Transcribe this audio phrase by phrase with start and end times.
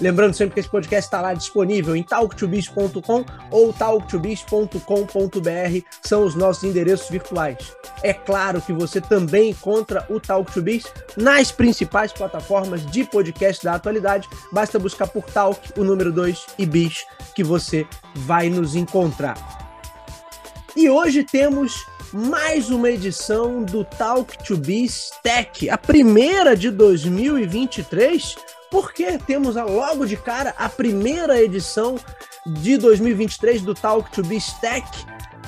[0.00, 4.78] Lembrando sempre que esse podcast está lá disponível em talktobiz.com ou talktobiz.com.br,
[6.02, 7.74] são os nossos endereços virtuais.
[8.02, 13.64] É claro que você também encontra o Talk to Biz nas principais plataformas de podcast
[13.64, 14.28] da atualidade.
[14.52, 19.36] Basta buscar por Talk, o número 2 e Biz, que você vai nos encontrar.
[20.76, 28.36] E hoje temos mais uma edição do Talk to Biz Tech, a primeira de 2023
[28.70, 31.96] porque temos logo de cara a primeira edição
[32.46, 34.86] de 2023 do Talk to Be Stack,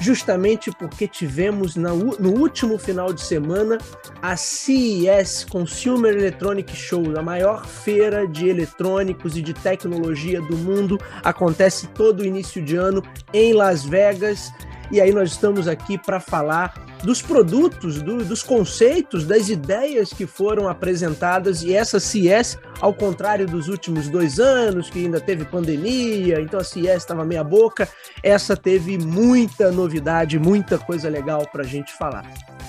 [0.00, 3.78] justamente porque tivemos no último final de semana
[4.22, 11.00] a CES Consumer Electronic Show, a maior feira de eletrônicos e de tecnologia do mundo.
[11.22, 13.02] Acontece todo início de ano
[13.32, 14.52] em Las Vegas.
[14.90, 20.26] E aí nós estamos aqui para falar dos produtos, do, dos conceitos, das ideias que
[20.26, 26.40] foram apresentadas e essa CES, ao contrário dos últimos dois anos, que ainda teve pandemia,
[26.40, 27.88] então a CES estava meia boca,
[28.22, 32.24] essa teve muita novidade, muita coisa legal para a gente falar.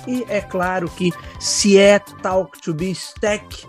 [0.08, 3.66] E é claro que se é Talk to Be Stack,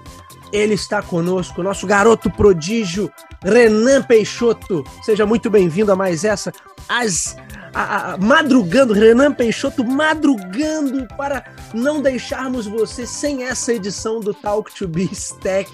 [0.53, 3.11] ele está conosco, nosso garoto prodígio,
[3.43, 4.85] Renan Peixoto.
[5.03, 6.53] Seja muito bem-vindo a mais essa,
[6.89, 7.37] as
[7.73, 14.75] a, a, madrugando, Renan Peixoto madrugando para não deixarmos você sem essa edição do Talk
[14.75, 15.71] to Be Stack,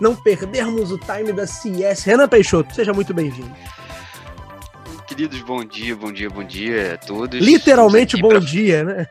[0.00, 2.02] não perdermos o time da CS.
[2.02, 3.54] Renan Peixoto, seja muito bem-vindo.
[5.06, 7.40] Queridos, bom dia, bom dia, bom dia a todos.
[7.40, 8.38] Literalmente bom pra...
[8.40, 9.06] dia, né?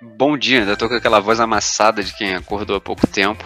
[0.00, 3.44] Bom dia, ainda tô com aquela voz amassada de quem acordou há pouco tempo.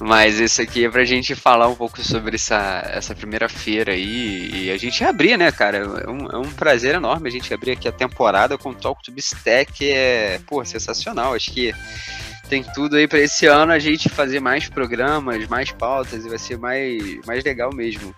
[0.00, 4.64] Mas isso aqui é pra gente falar um pouco sobre essa, essa primeira feira aí.
[4.64, 5.76] E a gente abrir, né, cara?
[5.76, 9.12] É um, é um prazer enorme a gente abrir aqui a temporada com Talk to
[9.12, 9.90] Bistec.
[9.90, 11.34] É, pô, sensacional.
[11.34, 11.74] Acho que
[12.48, 16.38] tem tudo aí para esse ano a gente fazer mais programas, mais pautas e vai
[16.38, 18.14] ser mais, mais legal mesmo.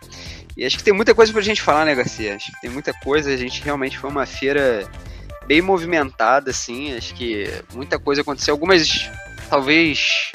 [0.57, 2.37] E acho que tem muita coisa pra gente falar, né, Garcia?
[2.37, 3.33] Acho que tem muita coisa.
[3.33, 4.89] A gente realmente foi uma feira
[5.49, 6.97] bem movimentada, assim.
[6.97, 8.55] Acho que muita coisa aconteceu.
[8.55, 9.11] Algumas,
[9.51, 10.31] talvez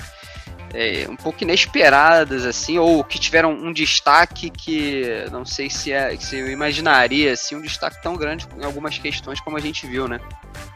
[0.74, 6.16] é, um pouco inesperadas, assim, ou que tiveram um destaque que não sei se, é,
[6.18, 10.08] se eu imaginaria, assim, um destaque tão grande em algumas questões como a gente viu,
[10.08, 10.20] né?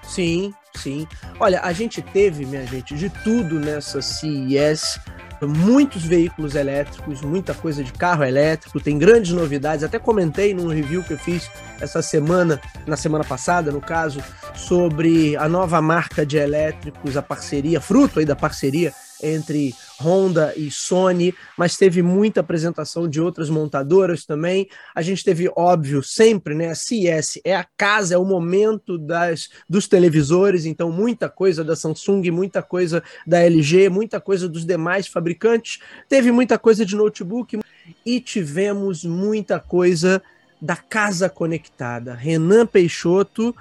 [0.04, 1.08] Sim, sim.
[1.40, 5.00] Olha, a gente teve, minha gente, de tudo nessa CES
[5.48, 9.84] muitos veículos elétricos, muita coisa de carro elétrico, tem grandes novidades.
[9.84, 11.50] Até comentei num review que eu fiz
[11.80, 14.22] essa semana, na semana passada, no caso,
[14.54, 20.72] sobre a nova marca de elétricos, a parceria, fruto aí da parceria entre Honda e
[20.72, 24.68] Sony, mas teve muita apresentação de outras montadoras também.
[24.96, 26.70] A gente teve, óbvio, sempre, né?
[26.70, 31.76] A CES é a casa, é o momento das, dos televisores, então muita coisa da
[31.76, 35.80] Samsung, muita coisa da LG, muita coisa dos demais fabricantes.
[36.08, 37.60] Teve muita coisa de notebook
[38.06, 40.22] e tivemos muita coisa
[40.62, 42.14] da casa conectada.
[42.14, 43.56] Renan Peixoto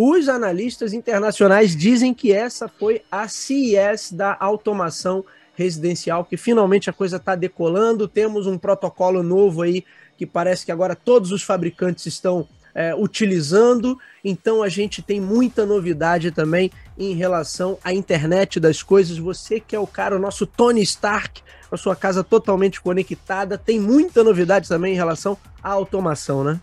[0.00, 5.24] os analistas internacionais dizem que essa foi a CES da automação
[5.56, 8.06] residencial, que finalmente a coisa está decolando.
[8.06, 9.84] Temos um protocolo novo aí
[10.16, 13.98] que parece que agora todos os fabricantes estão é, utilizando.
[14.22, 19.18] Então a gente tem muita novidade também em relação à internet das coisas.
[19.18, 21.42] Você que é o cara, o nosso Tony Stark,
[21.72, 26.60] a sua casa totalmente conectada, tem muita novidade também em relação à automação, né?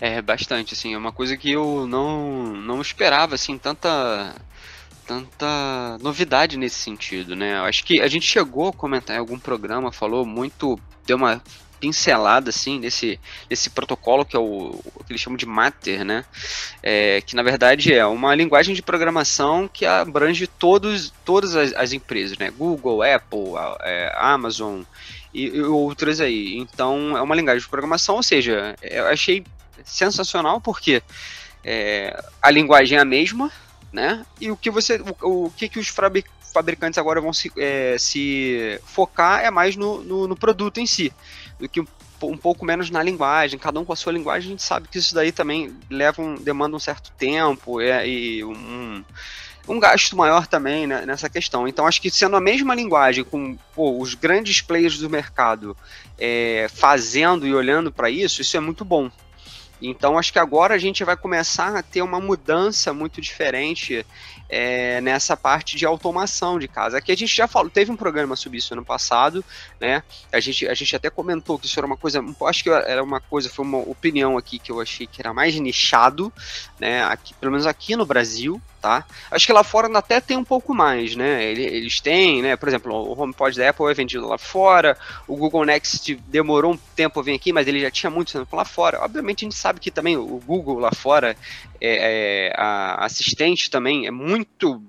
[0.00, 4.34] É, bastante, assim, é uma coisa que eu não, não esperava, assim, tanta
[5.06, 7.58] tanta novidade nesse sentido, né?
[7.58, 11.42] Eu acho que a gente chegou a comentar em algum programa, falou muito, deu uma
[11.78, 13.18] pincelada assim nesse,
[13.48, 16.24] nesse protocolo que é o, o que eles chamam de Matter, né?
[16.82, 21.92] É, que na verdade é uma linguagem de programação que abrange todos, todas as, as
[21.92, 22.50] empresas, né?
[22.50, 24.82] Google, Apple, é, Amazon
[25.32, 26.56] e, e, outras aí.
[26.56, 29.44] Então é uma linguagem de programação, ou seja, eu achei
[29.84, 31.02] sensacional porque
[31.64, 33.50] é, a linguagem é a mesma,
[33.92, 34.24] né?
[34.40, 38.80] E o que você, o, o que, que os fabricantes agora vão se, é, se
[38.84, 41.12] focar é mais no, no, no, produto em si,
[41.58, 41.86] do que um,
[42.22, 43.58] um, pouco menos na linguagem.
[43.58, 46.34] Cada um com a sua linguagem, a gente sabe que isso daí também leva um,
[46.36, 49.04] demanda um certo tempo é, e um, um
[49.80, 51.66] gasto maior também né, nessa questão.
[51.66, 55.76] Então, acho que sendo a mesma linguagem, com pô, os grandes players do mercado
[56.16, 59.10] é, fazendo e olhando para isso, isso é muito bom.
[59.80, 64.04] Então, acho que agora a gente vai começar a ter uma mudança muito diferente
[64.48, 66.98] é, nessa parte de automação de casa.
[66.98, 69.44] Aqui a gente já falou, teve um programa sobre isso ano passado,
[69.80, 70.02] né?
[70.32, 73.20] A gente, a gente até comentou que isso era uma coisa, acho que era uma
[73.20, 76.32] coisa, foi uma opinião aqui que eu achei que era mais nichado,
[76.80, 77.04] né?
[77.04, 79.04] Aqui, pelo menos aqui no Brasil, tá?
[79.30, 81.44] Acho que lá fora até tem um pouco mais, né?
[81.44, 82.56] Eles têm, né?
[82.56, 84.96] Por exemplo, o HomePod da Apple é vendido lá fora,
[85.26, 88.54] o Google Next demorou um tempo a vir aqui, mas ele já tinha muito tempo
[88.56, 89.02] lá fora.
[89.02, 91.36] Obviamente a gente sabe que também o Google lá fora,
[91.80, 94.82] é, é a assistente também é muito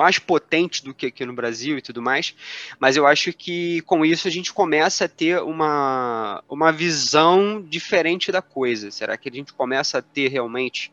[0.00, 2.34] mais potente do que aqui no Brasil e tudo mais,
[2.78, 8.32] mas eu acho que com isso a gente começa a ter uma, uma visão diferente
[8.32, 8.90] da coisa.
[8.90, 10.90] Será que a gente começa a ter realmente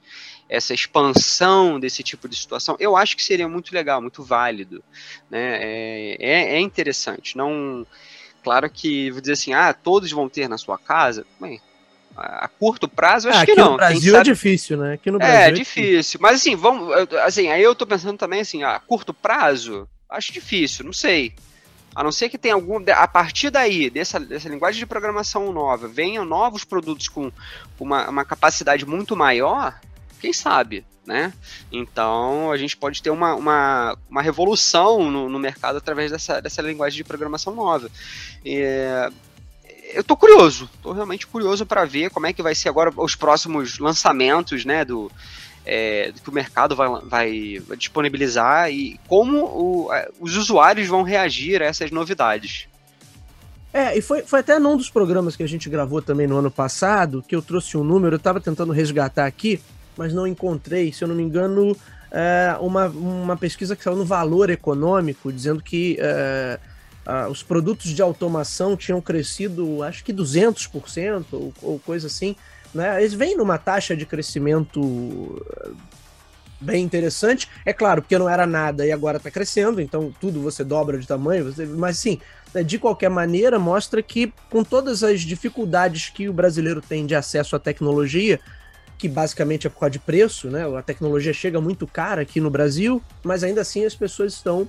[0.50, 2.76] essa expansão desse tipo de situação?
[2.82, 4.84] Eu acho que seria muito legal, muito válido,
[5.30, 5.58] né?
[5.62, 7.38] É, é, é interessante.
[7.38, 7.88] Não,
[8.44, 11.26] claro que vou dizer assim, ah, todos vão ter na sua casa.
[11.40, 11.62] Bem,
[12.18, 13.72] a curto prazo, acho ah, que não.
[13.72, 14.94] No Brasil é difícil, né?
[14.94, 16.20] Aqui no Brasil é, é difícil.
[16.22, 16.92] Mas assim, vamos.
[17.24, 21.34] Assim, aí eu tô pensando também assim, a curto prazo, acho difícil, não sei.
[21.96, 22.80] A não ser que tenha algum.
[22.92, 27.32] A partir daí, dessa, dessa linguagem de programação nova, venham novos produtos com
[27.80, 29.80] uma, uma capacidade muito maior,
[30.20, 31.34] quem sabe, né?
[31.72, 36.62] Então a gente pode ter uma, uma, uma revolução no, no mercado através dessa, dessa
[36.62, 37.90] linguagem de programação nova.
[38.44, 38.62] E,
[39.94, 43.16] eu tô curioso, tô realmente curioso para ver como é que vai ser agora os
[43.16, 45.12] próximos lançamentos, né, do,
[45.66, 49.90] é, que o mercado vai, vai disponibilizar e como o,
[50.20, 52.68] os usuários vão reagir a essas novidades.
[53.74, 56.50] É, e foi, foi até num dos programas que a gente gravou também no ano
[56.50, 59.62] passado que eu trouxe um número, eu estava tentando resgatar aqui,
[59.98, 61.76] mas não encontrei, se eu não me engano,
[62.12, 66.60] é, uma, uma pesquisa que saiu no Valor Econômico, dizendo que é,
[67.10, 72.36] ah, os produtos de automação tinham crescido, acho que 200% ou, ou coisa assim.
[72.74, 73.02] Né?
[73.02, 75.70] Eles vêm numa taxa de crescimento eh,
[76.60, 77.48] bem interessante.
[77.66, 81.08] É claro, porque não era nada e agora está crescendo, então tudo você dobra de
[81.08, 81.46] tamanho.
[81.46, 81.66] Você...
[81.66, 82.20] Mas sim,
[82.54, 87.16] né, de qualquer maneira, mostra que com todas as dificuldades que o brasileiro tem de
[87.16, 88.38] acesso à tecnologia,
[88.98, 90.66] que basicamente é por causa de preço, né?
[90.78, 94.68] A tecnologia chega muito cara aqui no Brasil, mas ainda assim as pessoas estão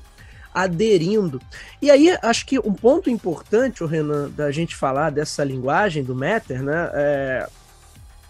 [0.54, 1.40] aderindo.
[1.80, 6.14] E aí, acho que um ponto importante, o Renan, da gente falar dessa linguagem do
[6.14, 6.90] Matter, né?
[6.94, 7.48] É,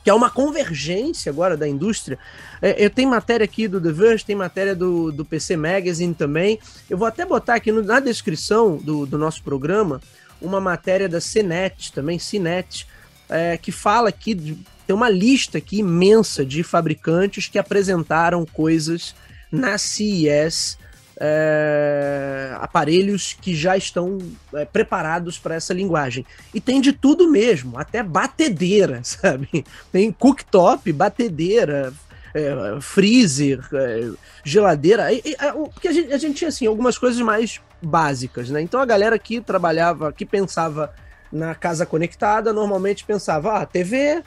[0.04, 2.18] que é uma convergência agora da indústria.
[2.62, 6.58] É, eu tenho matéria aqui do The Verge, tem matéria do, do PC Magazine também.
[6.88, 10.00] Eu vou até botar aqui no, na descrição do, do nosso programa
[10.40, 12.86] uma matéria da CNET, também CNET,
[13.28, 14.56] é, que fala aqui, de,
[14.86, 19.14] tem uma lista aqui imensa de fabricantes que apresentaram coisas
[19.50, 20.78] na CES
[21.20, 24.18] é, aparelhos que já estão
[24.54, 26.24] é, preparados para essa linguagem.
[26.54, 29.64] E tem de tudo mesmo, até batedeira, sabe?
[29.90, 31.92] Tem cooktop, batedeira,
[32.34, 34.10] é, freezer, é,
[34.44, 35.12] geladeira.
[35.12, 35.36] E, e,
[35.72, 38.62] porque a gente, a gente tinha assim, algumas coisas mais básicas, né?
[38.62, 40.94] Então a galera que trabalhava, que pensava
[41.32, 44.22] na casa conectada, normalmente pensava, ah, TV,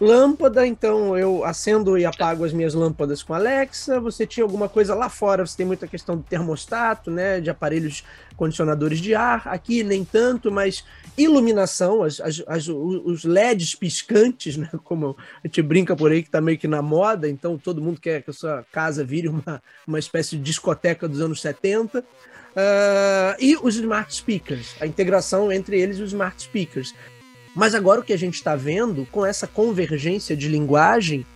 [0.00, 3.98] Lâmpada, então eu acendo e apago as minhas lâmpadas com Alexa.
[3.98, 7.40] Você tinha alguma coisa lá fora, você tem muita questão do termostato, né?
[7.40, 8.04] De aparelhos
[8.36, 9.48] condicionadores de ar.
[9.48, 10.84] Aqui nem tanto, mas
[11.16, 14.70] iluminação, as, as, as, os LEDs piscantes, né?
[14.84, 18.00] Como a gente brinca por aí que tá meio que na moda, então todo mundo
[18.00, 21.98] quer que a sua casa vire uma, uma espécie de discoteca dos anos 70.
[21.98, 22.04] Uh,
[22.56, 26.94] ah, e os smart speakers, a integração entre eles e os smart speakers.
[27.58, 31.26] Mas agora o que a gente está vendo com essa convergência de linguagem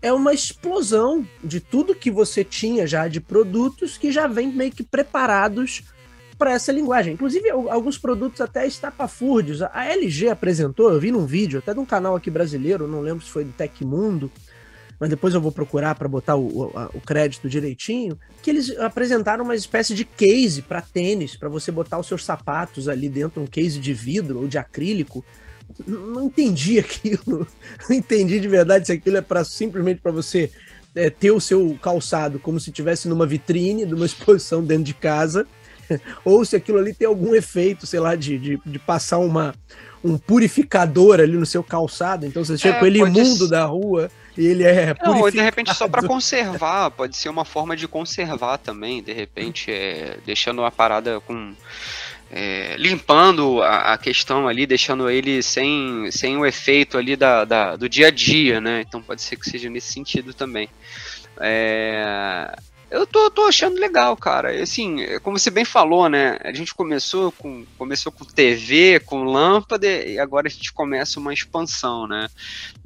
[0.00, 4.70] é uma explosão de tudo que você tinha já de produtos que já vem meio
[4.70, 5.82] que preparados
[6.38, 7.14] para essa linguagem.
[7.14, 9.60] Inclusive, alguns produtos até estapafúrdios.
[9.60, 13.24] A LG apresentou, eu vi num vídeo, até de um canal aqui brasileiro, não lembro
[13.24, 14.30] se foi do Tecmundo,
[15.00, 19.42] mas depois eu vou procurar para botar o, o, o, crédito direitinho, que eles apresentaram
[19.42, 23.46] uma espécie de case para tênis, para você botar os seus sapatos ali dentro, um
[23.46, 25.24] case de vidro ou de acrílico,
[25.86, 27.46] não entendi aquilo.
[27.88, 30.50] Não entendi de verdade se aquilo é para simplesmente para você
[30.94, 34.94] é, ter o seu calçado como se tivesse numa vitrine de uma exposição dentro de
[34.94, 35.46] casa,
[36.24, 39.54] ou se aquilo ali tem algum efeito, sei lá, de, de, de passar uma,
[40.02, 42.26] um purificador ali no seu calçado.
[42.26, 43.48] Então você chega é, com ele imundo ser...
[43.48, 47.44] da rua e ele é Não, ou de repente só para conservar, pode ser uma
[47.44, 51.54] forma de conservar também, de repente é, deixando a parada com
[52.30, 57.76] é, limpando a, a, questão ali, deixando ele sem, sem o efeito ali da, da,
[57.76, 58.84] do dia a dia, né?
[58.86, 60.68] Então pode ser que seja nesse sentido também.
[61.40, 62.54] É,
[62.90, 64.62] Eu tô, tô achando legal, cara.
[64.62, 66.38] Assim, como você bem falou, né?
[66.42, 71.32] A gente começou com, começou com TV, com lâmpada, e agora a gente começa uma
[71.34, 72.28] expansão, né?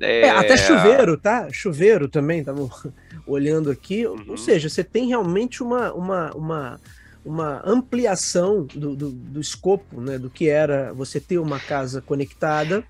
[0.01, 1.49] É, é até chuveiro, tá?
[1.53, 2.69] Chuveiro também, tava
[3.27, 4.07] olhando aqui.
[4.07, 4.25] Uhum.
[4.29, 6.81] Ou seja, você tem realmente uma, uma, uma,
[7.25, 10.19] uma ampliação do, do, do escopo, né?
[10.19, 12.85] Do que era você ter uma casa conectada.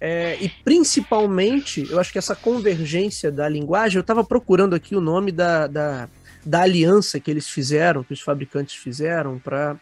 [0.00, 5.00] É, e principalmente, eu acho que essa convergência da linguagem, eu estava procurando aqui o
[5.00, 6.08] nome da, da
[6.44, 9.76] da aliança que eles fizeram, que os fabricantes fizeram para.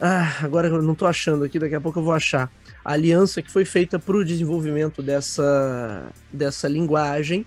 [0.00, 2.50] Ah, agora eu não estou achando aqui, daqui a pouco eu vou achar.
[2.84, 7.46] A aliança que foi feita para o desenvolvimento dessa, dessa linguagem,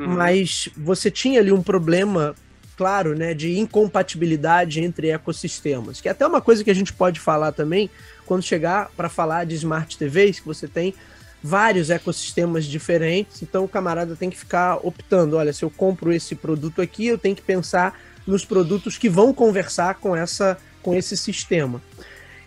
[0.00, 0.08] uhum.
[0.08, 2.34] mas você tinha ali um problema,
[2.76, 7.20] claro, né, de incompatibilidade entre ecossistemas, que é até uma coisa que a gente pode
[7.20, 7.88] falar também
[8.26, 10.94] quando chegar para falar de smart TVs, que você tem
[11.42, 16.34] vários ecossistemas diferentes, então o camarada tem que ficar optando, olha, se eu compro esse
[16.34, 21.16] produto aqui, eu tenho que pensar nos produtos que vão conversar com essa com esse
[21.16, 21.82] sistema.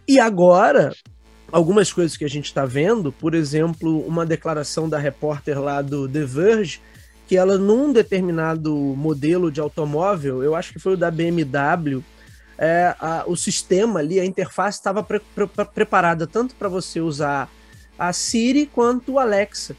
[0.07, 0.93] E agora,
[1.51, 6.07] algumas coisas que a gente está vendo, por exemplo, uma declaração da repórter lá do
[6.07, 6.79] The Verge,
[7.27, 12.01] que ela num determinado modelo de automóvel, eu acho que foi o da BMW,
[12.57, 17.51] é, a, o sistema ali, a interface estava pre pre preparada tanto para você usar
[17.99, 19.75] a Siri quanto o Alexa,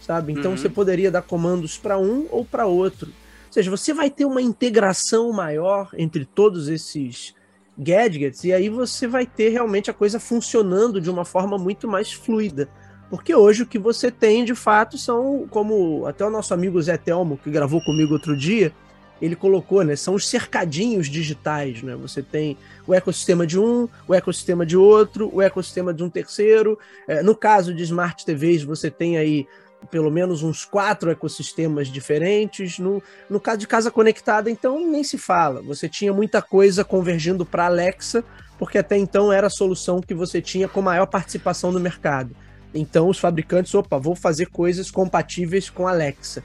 [0.00, 0.32] sabe?
[0.32, 0.56] Então uhum.
[0.56, 3.08] você poderia dar comandos para um ou para outro.
[3.08, 7.34] Ou seja, você vai ter uma integração maior entre todos esses
[7.76, 12.12] gadgets e aí você vai ter realmente a coisa funcionando de uma forma muito mais
[12.12, 12.68] fluida.
[13.12, 16.96] Porque hoje o que você tem de fato são, como até o nosso amigo Zé
[16.96, 18.72] Telmo, que gravou comigo outro dia,
[19.20, 19.94] ele colocou, né?
[19.94, 21.94] São os cercadinhos digitais, né?
[21.96, 26.78] Você tem o ecossistema de um, o ecossistema de outro, o ecossistema de um terceiro.
[27.06, 29.46] É, no caso de smart TVs, você tem aí
[29.90, 32.78] pelo menos uns quatro ecossistemas diferentes.
[32.78, 35.60] No, no caso de casa conectada, então nem se fala.
[35.60, 38.24] Você tinha muita coisa convergindo para Alexa,
[38.58, 42.34] porque até então era a solução que você tinha com maior participação no mercado.
[42.74, 46.42] Então os fabricantes, opa, vou fazer coisas compatíveis com Alexa.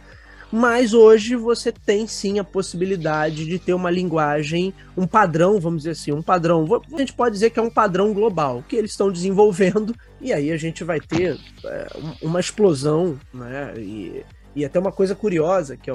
[0.52, 5.92] Mas hoje você tem sim a possibilidade de ter uma linguagem, um padrão, vamos dizer
[5.92, 6.66] assim, um padrão.
[6.94, 10.52] A gente pode dizer que é um padrão global que eles estão desenvolvendo, e aí
[10.52, 11.88] a gente vai ter é,
[12.22, 13.74] uma explosão, né?
[13.78, 14.24] E,
[14.56, 15.92] e até uma coisa curiosa que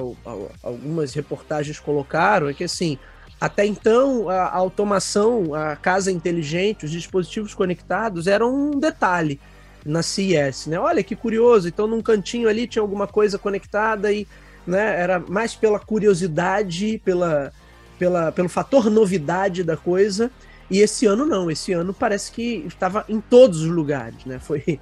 [0.61, 2.97] algumas reportagens colocaram é que assim.
[3.41, 9.37] Até então, a automação, a casa inteligente, os dispositivos conectados eram um detalhe
[9.85, 10.79] na CES, né?
[10.79, 14.27] Olha que curioso, então num cantinho ali tinha alguma coisa conectada e
[14.65, 14.99] né?
[14.99, 17.51] Era mais pela curiosidade, pela,
[17.99, 20.31] pela, pelo fator novidade da coisa.
[20.71, 24.39] E esse ano não, esse ano parece que estava em todos os lugares, né?
[24.39, 24.79] Foi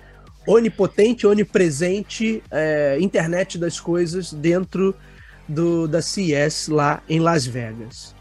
[0.48, 4.96] onipotente, onipresente, é, internet das coisas dentro
[5.48, 8.16] do, da CES lá em Las Vegas.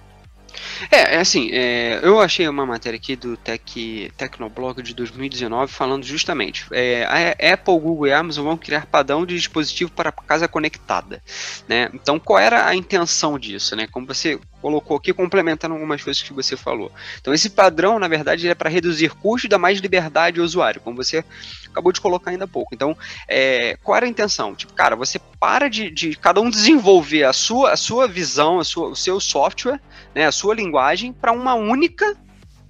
[0.91, 6.05] É, é assim, é, eu achei uma matéria aqui do Tech, Tecnoblog de 2019 falando
[6.05, 11.23] justamente, é, a Apple, Google e Amazon vão criar padrão de dispositivo para casa conectada,
[11.69, 11.91] né?
[11.95, 13.87] Então, qual era a intenção disso, né?
[13.87, 16.93] Como você colocou aqui, complementando algumas coisas que você falou.
[17.21, 20.81] Então, esse padrão, na verdade, é para reduzir custos e dar mais liberdade ao usuário,
[20.81, 21.25] como você
[21.69, 22.75] acabou de colocar ainda há pouco.
[22.75, 24.55] Então, é, qual era a intenção?
[24.55, 28.65] Tipo, cara, você para de, de cada um desenvolver a sua, a sua visão, a
[28.65, 29.81] sua, o seu software,
[30.15, 32.17] né, a sua linguagem, para uma única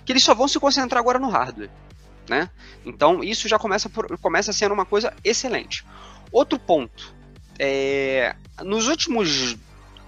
[0.04, 1.70] que eles só vão se concentrar agora no hardware.
[2.28, 2.48] Né?
[2.84, 5.84] Então, isso já começa, por, começa sendo uma coisa excelente.
[6.30, 7.12] Outro ponto.
[7.58, 9.56] É, nos últimos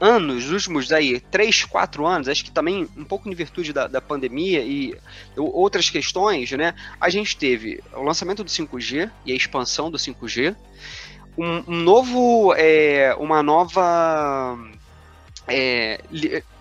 [0.02, 3.86] anos, nos últimos aí, 3, 4 anos, acho que também um pouco em virtude da,
[3.86, 4.96] da pandemia e
[5.36, 6.74] outras questões, né?
[7.00, 10.56] A gente teve o lançamento do 5G e a expansão do 5G,
[11.38, 14.58] um, um novo, é, uma nova
[15.46, 16.00] é,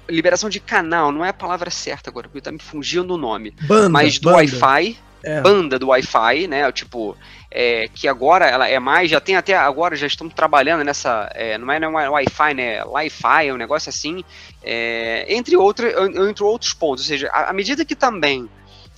[0.07, 3.55] liberação de canal, não é a palavra certa agora, porque tá me fugindo o nome,
[3.63, 5.41] banda, mas do Wi-Fi, é.
[5.41, 6.71] banda do Wi-Fi, né?
[6.71, 7.17] Tipo,
[7.51, 11.57] é, que agora ela é mais, já tem até agora, já estamos trabalhando nessa, é,
[11.57, 14.23] não é, é Wi-Fi, né, Wi-Fi, é um negócio assim,
[14.63, 15.85] é, entre, outro,
[16.29, 18.49] entre outros pontos, ou seja, à medida que também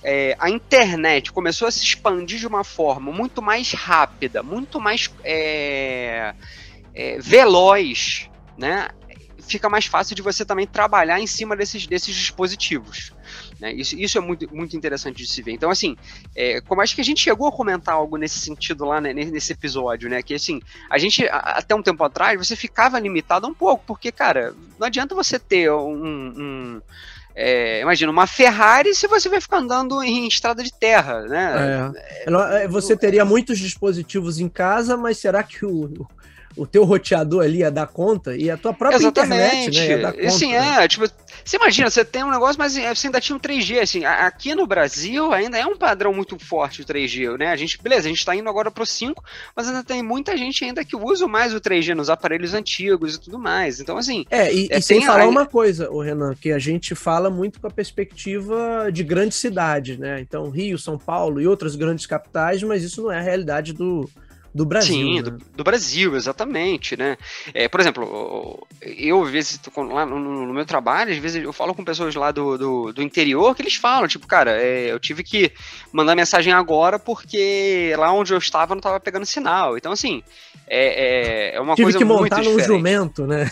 [0.04, 5.10] é, a internet começou a se expandir de uma forma muito mais rápida, muito mais
[5.24, 6.32] é,
[6.94, 8.88] é, veloz, né,
[9.46, 13.12] fica mais fácil de você também trabalhar em cima desses, desses dispositivos.
[13.60, 13.72] Né?
[13.72, 15.52] Isso, isso é muito, muito interessante de se ver.
[15.52, 15.96] Então, assim,
[16.34, 19.52] é, como acho que a gente chegou a comentar algo nesse sentido lá né, nesse
[19.52, 20.22] episódio, né?
[20.22, 20.60] Que assim,
[20.90, 25.14] a gente, até um tempo atrás, você ficava limitado um pouco, porque, cara, não adianta
[25.14, 26.34] você ter um.
[26.36, 26.82] um
[27.36, 31.92] é, imagina, uma Ferrari se você vai ficar andando em estrada de terra, né?
[32.26, 32.62] É.
[32.62, 36.06] é você teria muitos dispositivos em casa, mas será que o,
[36.56, 39.34] o teu roteador ali ia dar conta e a tua própria Exatamente.
[39.34, 40.30] internet, né, ia dar conta.
[40.30, 40.84] Sim, né?
[40.84, 41.04] é, tipo,
[41.44, 44.66] você imagina, você tem um negócio, mas você ainda tinha um 3G, assim, aqui no
[44.66, 47.48] Brasil ainda é um padrão muito forte o 3G, né?
[47.48, 49.22] A gente, beleza, a gente tá indo agora pro 5,
[49.54, 53.20] mas ainda tem muita gente ainda que usa mais o 3G nos aparelhos antigos e
[53.20, 53.80] tudo mais.
[53.80, 54.24] Então, assim.
[54.30, 55.28] É, e, é, e sem falar a...
[55.28, 59.98] uma coisa, o Renan, que a gente fala muito com a perspectiva de grande cidade,
[59.98, 60.20] né?
[60.20, 64.08] Então, Rio, São Paulo e outras grandes capitais, mas isso não é a realidade do,
[64.54, 64.94] do Brasil.
[64.94, 65.22] Sim, né?
[65.22, 67.18] do, do, Brasil, exatamente, né?
[67.52, 71.74] É, por exemplo, eu, às vezes, lá no, no, meu trabalho, às vezes eu falo
[71.74, 75.24] com pessoas lá do, do, do interior que eles falam, tipo, cara, é, eu tive
[75.24, 75.50] que
[75.92, 79.76] mandar mensagem agora porque lá onde eu estava não estava pegando sinal.
[79.76, 80.22] Então, assim,
[80.68, 82.44] é, é, é uma tive coisa muito diferente.
[82.44, 83.50] Tive que montar num jumento, né?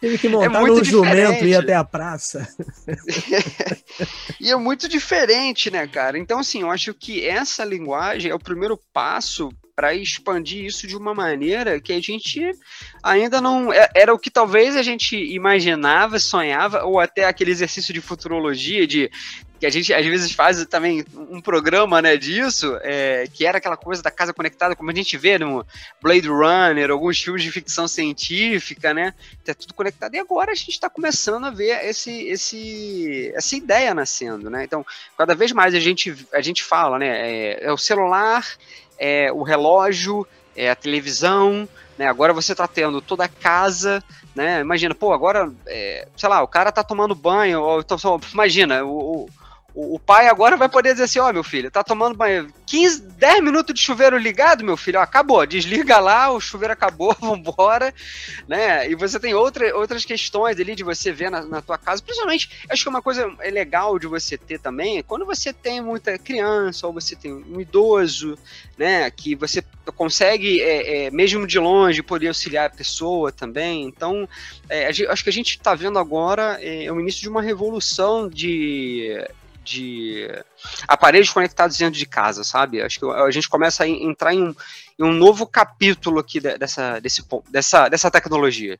[0.00, 2.48] tive que montar é num jumento e ir até a praça.
[4.40, 6.16] e é muito diferente, né, cara?
[6.16, 10.96] Então, assim, eu acho que essa linguagem é o primeiro passo para expandir isso de
[10.96, 12.40] uma maneira que a gente
[13.02, 13.72] ainda não.
[13.72, 18.86] É, era o que talvez a gente imaginava, sonhava, ou até aquele exercício de futurologia,
[18.86, 19.10] de
[19.64, 23.78] que a gente às vezes faz também um programa né, disso, é, que era aquela
[23.78, 25.64] coisa da casa conectada, como a gente vê no
[26.02, 29.14] Blade Runner, alguns filmes de ficção científica, né?
[29.46, 30.14] É tudo conectado.
[30.14, 34.64] E agora a gente está começando a ver esse, esse, essa ideia nascendo, né?
[34.64, 34.84] Então,
[35.16, 37.30] cada vez mais a gente, a gente fala, né?
[37.30, 38.46] É, é o celular,
[38.98, 41.66] é o relógio, é a televisão,
[41.96, 42.06] né?
[42.06, 44.04] Agora você está tendo toda a casa,
[44.34, 44.60] né?
[44.60, 47.98] Imagina, pô, agora, é, sei lá, o cara tá tomando banho, ou, então,
[48.30, 49.26] imagina, o,
[49.74, 52.48] o, pai agora vai poder dizer assim: ó, oh, meu filho, tá tomando banho.
[52.64, 55.44] 15, 10 minutos de chuveiro ligado, meu filho, ó, acabou.
[55.44, 57.92] Desliga lá, o chuveiro acabou, vambora.
[58.46, 58.88] Né?
[58.88, 62.00] E você tem outra, outras questões ali de você ver na, na tua casa.
[62.00, 66.16] Principalmente, acho que uma coisa é legal de você ter também, quando você tem muita
[66.18, 68.38] criança, ou você tem um idoso,
[68.78, 69.10] né?
[69.10, 69.64] Que você
[69.96, 73.84] consegue, é, é, mesmo de longe, poder auxiliar a pessoa também.
[73.84, 74.28] Então,
[74.68, 79.20] é, acho que a gente está vendo agora é, o início de uma revolução de
[79.64, 80.28] de
[80.86, 82.82] aparelhos conectados dentro de casa, sabe?
[82.82, 84.54] Acho que a gente começa a entrar em um,
[84.98, 88.78] em um novo capítulo aqui dessa, desse, dessa, dessa tecnologia.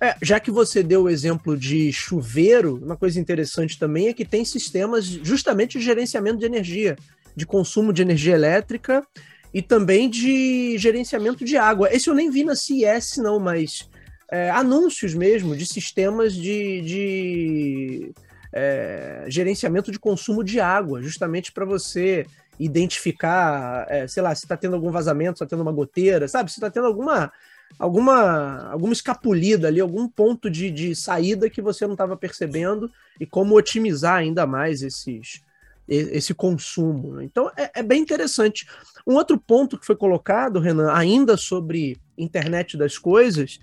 [0.00, 4.24] É, já que você deu o exemplo de chuveiro, uma coisa interessante também é que
[4.24, 6.96] tem sistemas justamente de gerenciamento de energia,
[7.34, 9.06] de consumo de energia elétrica
[9.54, 11.88] e também de gerenciamento de água.
[11.90, 13.88] Esse eu nem vi na CES, não, mas
[14.30, 18.12] é, anúncios mesmo de sistemas de, de
[18.58, 22.26] é, gerenciamento de consumo de água, justamente para você
[22.58, 26.50] identificar, é, sei lá, se está tendo algum vazamento, se está tendo uma goteira, sabe?
[26.50, 27.30] Se está tendo alguma,
[27.78, 32.90] alguma, alguma escapulida ali, algum ponto de, de saída que você não estava percebendo
[33.20, 35.42] e como otimizar ainda mais esses,
[35.86, 37.16] esse consumo.
[37.16, 37.24] Né?
[37.24, 38.66] Então é, é, bem interessante.
[39.06, 43.60] Um outro ponto que foi colocado, Renan, ainda sobre internet das coisas,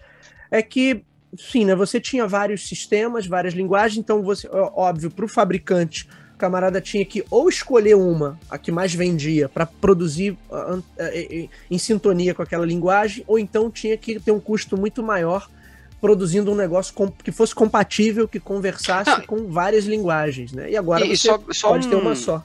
[0.51, 1.03] é que
[1.37, 1.75] sim, né?
[1.75, 7.05] Você tinha vários sistemas, várias linguagens, então você, óbvio, para o fabricante, o camarada tinha
[7.05, 12.33] que ou escolher uma, a que mais vendia, para produzir uh, uh, uh, em sintonia
[12.33, 15.49] com aquela linguagem, ou então tinha que ter um custo muito maior
[16.03, 16.93] produzindo um negócio
[17.23, 20.69] que fosse compatível, que conversasse Não, com várias linguagens, né?
[20.69, 21.89] E agora e você só, só pode um...
[21.89, 22.43] ter uma só.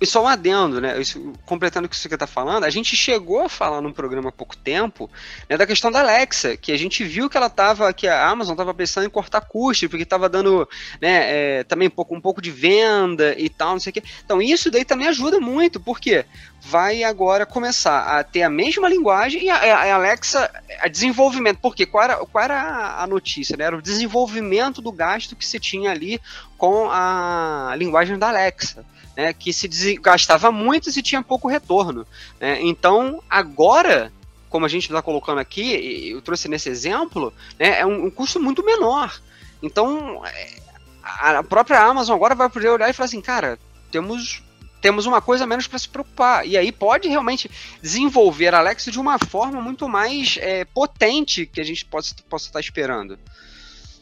[0.00, 0.98] E só um adendo, né?
[0.98, 4.32] Isso, completando o que você está falando, a gente chegou a falar num programa há
[4.32, 5.10] pouco tempo
[5.46, 8.54] né, da questão da Alexa, que a gente viu que ela estava, que a Amazon
[8.54, 10.66] estava pensando em cortar custos, porque estava dando
[11.02, 14.02] né, é, também um pouco, um pouco de venda e tal, não sei o quê.
[14.24, 16.24] Então isso daí também ajuda muito, porque
[16.62, 21.84] vai agora começar a ter a mesma linguagem e a, a Alexa, a desenvolvimento, porque
[21.84, 23.54] qual era, qual era a notícia?
[23.54, 23.64] Né?
[23.64, 26.18] Era o desenvolvimento do gasto que se tinha ali
[26.56, 28.82] com a linguagem da Alexa
[29.20, 32.06] né, que se gastava muito e tinha pouco retorno.
[32.40, 32.58] Né?
[32.62, 34.10] Então, agora,
[34.48, 38.40] como a gente está colocando aqui, eu trouxe nesse exemplo, né, é um, um custo
[38.40, 39.20] muito menor.
[39.62, 40.58] Então, é,
[41.02, 43.58] a própria Amazon agora vai poder olhar e falar assim, cara,
[43.92, 44.42] temos
[44.80, 46.46] temos uma coisa menos para se preocupar.
[46.46, 47.50] E aí pode realmente
[47.82, 52.46] desenvolver a Alexa de uma forma muito mais é, potente que a gente possa, possa
[52.46, 53.18] estar esperando.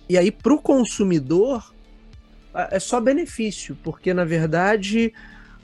[0.09, 1.75] E aí, para o consumidor,
[2.55, 5.13] é só benefício, porque na verdade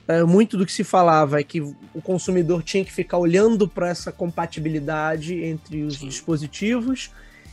[0.06, 3.88] é, muito do que se falava é que o consumidor tinha que ficar olhando para
[3.88, 6.08] essa compatibilidade entre os Sim.
[6.08, 7.10] dispositivos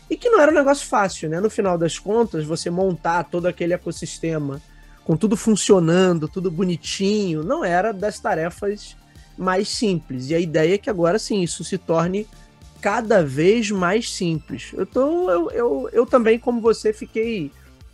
[0.09, 1.39] e que não era um negócio fácil, né?
[1.39, 4.61] No final das contas, você montar todo aquele ecossistema
[5.05, 8.97] com tudo funcionando, tudo bonitinho, não era das tarefas
[9.37, 10.29] mais simples.
[10.29, 12.27] E a ideia é que agora sim isso se torne
[12.81, 14.71] cada vez mais simples.
[14.73, 17.51] Eu, tô, eu, eu, eu também, como você, fiquei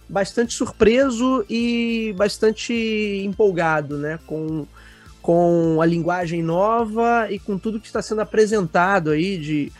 [0.07, 2.73] bastante surpreso e bastante
[3.25, 4.19] empolgado, né?
[4.25, 4.65] Com,
[5.21, 9.71] com a linguagem nova e com tudo que está sendo apresentado aí de,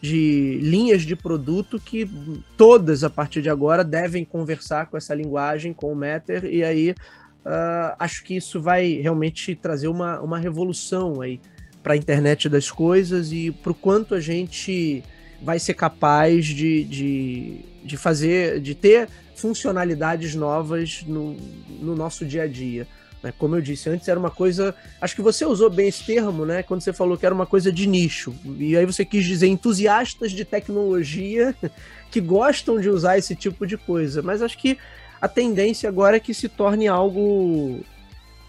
[0.00, 2.10] de linhas de produto que
[2.56, 6.90] todas, a partir de agora, devem conversar com essa linguagem, com o Matter, e aí
[6.90, 11.40] uh, acho que isso vai realmente trazer uma, uma revolução aí
[11.82, 15.04] para a internet das coisas e para o quanto a gente
[15.42, 21.36] vai ser capaz de, de, de fazer, de ter funcionalidades novas no,
[21.80, 22.86] no nosso dia a dia.
[23.22, 23.32] Né?
[23.38, 24.74] Como eu disse, antes era uma coisa.
[25.00, 26.62] Acho que você usou bem esse termo, né?
[26.62, 28.34] Quando você falou que era uma coisa de nicho.
[28.58, 31.54] E aí você quis dizer entusiastas de tecnologia
[32.10, 34.22] que gostam de usar esse tipo de coisa.
[34.22, 34.78] Mas acho que
[35.20, 37.84] a tendência agora é que se torne algo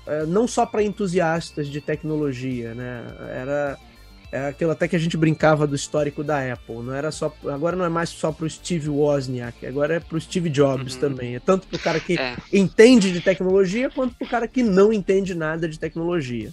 [0.06, 3.06] é, não só para entusiastas de tecnologia, né?
[3.30, 3.78] Era
[4.32, 6.78] é aquilo até que a gente brincava do histórico da Apple.
[6.78, 10.18] Não era só, agora não é mais só para o Steve Wozniak, agora é para
[10.18, 11.00] o Steve Jobs uhum.
[11.00, 11.36] também.
[11.36, 12.36] É tanto para o cara que é.
[12.52, 16.52] entende de tecnologia quanto para o cara que não entende nada de tecnologia.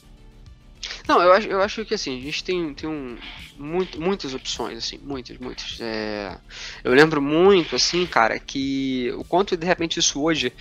[1.09, 3.17] Não, eu acho, eu acho que assim, a gente tem, tem um,
[3.59, 5.79] muito, muitas opções, assim, muitas, muitas.
[5.81, 6.37] É,
[6.83, 10.53] eu lembro muito, assim, cara, que o quanto de repente isso hoje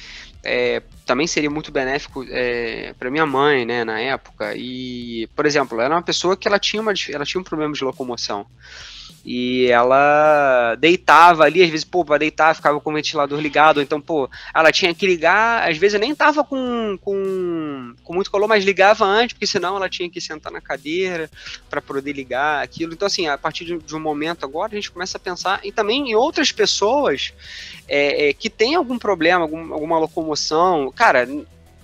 [0.44, 4.54] é, também seria muito benéfico é, para minha mãe, né, na época.
[4.56, 7.74] E, por exemplo, ela era uma pessoa que ela tinha, uma, ela tinha um problema
[7.74, 8.46] de locomoção.
[9.26, 14.02] E ela deitava ali, às vezes, pô, pra deitar, ficava com o ventilador ligado, então,
[14.02, 18.66] pô, ela tinha que ligar, às vezes nem tava com, com, com muito calor, mas
[18.66, 21.32] ligava antes, porque senão ela tinha que sentar na cadeira
[21.70, 22.94] para poder ligar aquilo.
[22.94, 25.72] Então, assim, a partir de, de, um momento agora, a gente começa a pensar e
[25.72, 27.34] também em outras pessoas
[27.88, 30.92] é, é, que têm algum problema, algum, alguma locomoção.
[30.92, 31.30] Cara,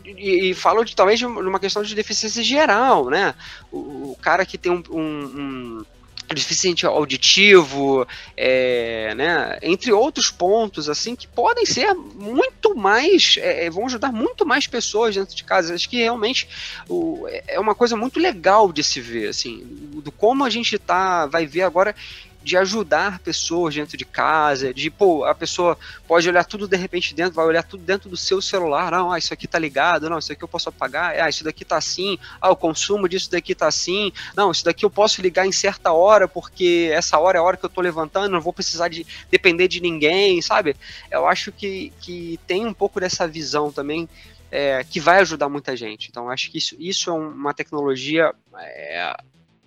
[0.04, 3.34] e, e falo de talvez de uma questão de deficiência geral, né?
[3.71, 5.86] O, o cara que tem um, um
[6.33, 13.69] deficiente auditivo, é, né, entre outros pontos assim que podem ser muito mais, é, é,
[13.69, 15.73] vão ajudar muito mais pessoas dentro de casa.
[15.73, 16.47] Acho que realmente
[16.87, 19.63] o, é uma coisa muito legal de se ver, assim,
[20.03, 21.95] do como a gente tá, vai ver agora
[22.41, 27.13] de ajudar pessoas dentro de casa, de, pô, a pessoa pode olhar tudo de repente
[27.13, 30.17] dentro, vai olhar tudo dentro do seu celular, não, ah, isso aqui tá ligado, não,
[30.17, 33.54] isso aqui eu posso apagar, ah, isso daqui tá assim, ah, o consumo disso daqui
[33.54, 37.41] tá assim, não, isso daqui eu posso ligar em certa hora, porque essa hora é
[37.41, 40.75] a hora que eu tô levantando, não vou precisar de depender de ninguém, sabe?
[41.12, 44.08] Eu acho que, que tem um pouco dessa visão também
[44.52, 46.10] é, que vai ajudar muita gente.
[46.10, 48.34] Então, acho que isso, isso é uma tecnologia.
[48.58, 49.15] É,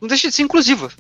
[0.01, 0.91] não deixa de ser inclusiva,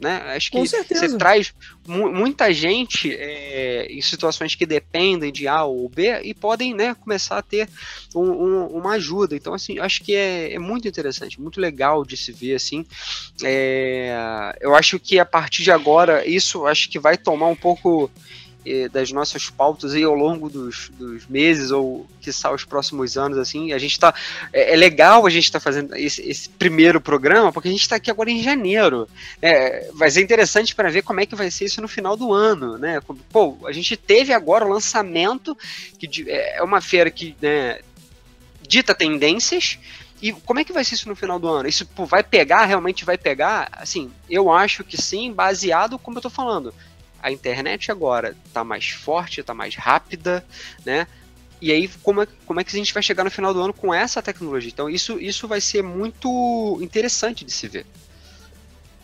[0.00, 0.22] né?
[0.36, 1.54] Acho que você traz
[1.86, 6.94] mu muita gente é, em situações que dependem de A ou B e podem né,
[6.94, 7.68] começar a ter
[8.14, 9.34] um, um, uma ajuda.
[9.34, 12.84] Então, assim, acho que é, é, muito interessante, muito legal de se ver assim.
[13.42, 18.10] É, eu acho que a partir de agora, isso acho que vai tomar um pouco
[18.90, 23.72] das nossas pautas aí ao longo dos, dos meses ou que os próximos anos assim
[23.72, 24.12] a gente está
[24.52, 27.82] é, é, legal a gente estar tá fazendo esse, esse, primeiro programa porque a gente
[27.82, 29.08] está aqui agora em janeiro
[29.40, 32.32] é, vai ser interessante para ver como é que vai ser isso no final do
[32.32, 33.00] ano né
[33.30, 35.56] pô a gente teve agora o lançamento
[35.98, 37.80] que é, é uma feira que né,
[38.66, 39.78] dita tendências
[40.20, 41.68] e como é que vai ser isso no final do ano?
[41.68, 43.68] Isso pô, vai pegar, realmente vai pegar?
[43.70, 46.72] Assim, eu acho que sim, baseado como eu tô falando
[47.22, 50.44] a internet agora está mais forte, está mais rápida,
[50.84, 51.06] né?
[51.60, 53.72] E aí, como é, como é que a gente vai chegar no final do ano
[53.72, 54.70] com essa tecnologia?
[54.70, 57.86] Então, isso, isso vai ser muito interessante de se ver.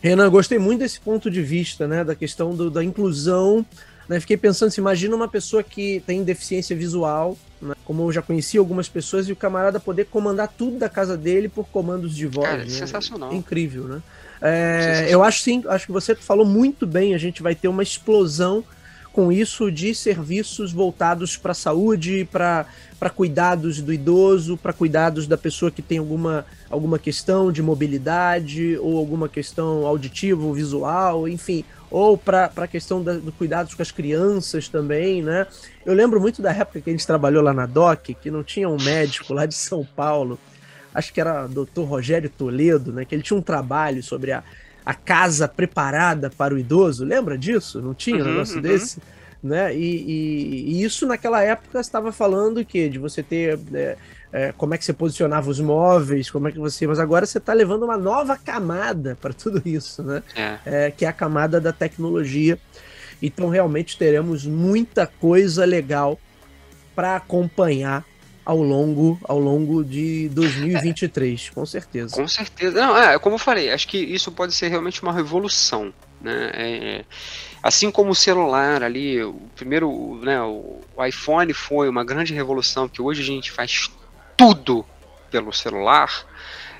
[0.01, 2.03] Renan, gostei muito desse ponto de vista, né?
[2.03, 3.65] Da questão do, da inclusão.
[4.07, 4.19] Né?
[4.19, 7.73] Fiquei pensando, se imagina uma pessoa que tem deficiência visual, né?
[7.85, 11.47] como eu já conheci algumas pessoas, e o camarada poder comandar tudo da casa dele
[11.47, 12.47] por comandos de voz.
[12.47, 12.69] Cara, né?
[12.69, 13.33] sensacional.
[13.33, 14.01] incrível, né?
[14.45, 17.15] É, eu acho sim, acho que você falou muito bem.
[17.15, 18.61] A gente vai ter uma explosão
[19.13, 22.65] com isso de serviços voltados para a saúde, para
[23.15, 28.97] cuidados do idoso, para cuidados da pessoa que tem alguma, alguma questão de mobilidade ou
[28.97, 33.91] alguma questão auditiva ou visual, enfim, ou para a questão da, do cuidados com as
[33.91, 35.45] crianças também, né?
[35.85, 38.67] Eu lembro muito da época que a gente trabalhou lá na DOC, que não tinha
[38.67, 40.39] um médico lá de São Paulo
[40.93, 41.81] acho que era Dr.
[41.81, 43.03] Rogério Toledo, né?
[43.03, 44.43] Que ele tinha um trabalho sobre a,
[44.85, 47.05] a casa preparada para o idoso.
[47.05, 47.81] Lembra disso?
[47.81, 48.61] Não tinha um uhum, negócio uhum.
[48.61, 49.01] desse?
[49.41, 49.75] Né?
[49.75, 53.97] E, e, e, isso naquela época estava falando que de você ter é,
[54.31, 56.87] é, como é que você posicionava os móveis, como é que você.
[56.87, 60.23] Mas agora você está levando uma nova camada para tudo isso, né?
[60.35, 60.59] É.
[60.65, 60.91] é.
[60.91, 62.57] que é a camada da tecnologia.
[63.21, 66.19] Então realmente teremos muita coisa legal
[66.95, 68.05] para acompanhar
[68.45, 72.15] ao longo, ao longo de 2023, é, com certeza.
[72.15, 72.79] Com certeza.
[72.79, 75.93] Não, é, como eu falei, acho que isso pode ser realmente uma revolução.
[76.21, 76.51] Né?
[76.53, 77.05] É,
[77.61, 82.87] assim como o celular ali, o primeiro, né, o, o iPhone foi uma grande revolução,
[82.87, 83.89] que hoje a gente faz
[84.35, 84.85] tudo
[85.31, 86.25] pelo celular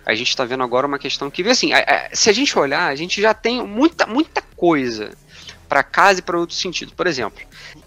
[0.05, 1.69] a gente está vendo agora uma questão que, assim,
[2.11, 5.11] se a gente olhar, a gente já tem muita, muita coisa
[5.73, 6.93] para casa e para outro sentido.
[6.93, 7.41] Por exemplo,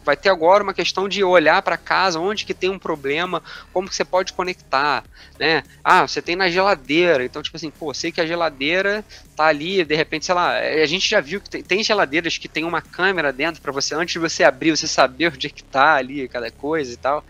[0.04, 3.40] vai ter agora uma questão de olhar para casa, onde que tem um problema,
[3.72, 5.04] como que você pode conectar,
[5.38, 5.62] né?
[5.84, 9.04] Ah, você tem na geladeira, então tipo assim, pô, sei que a geladeira
[9.36, 12.48] tá ali, de repente, sei lá, a gente já viu que tem, tem geladeiras que
[12.48, 15.62] tem uma câmera dentro para você, antes de você abrir, você saber onde é que
[15.62, 17.24] tá ali cada coisa e tal.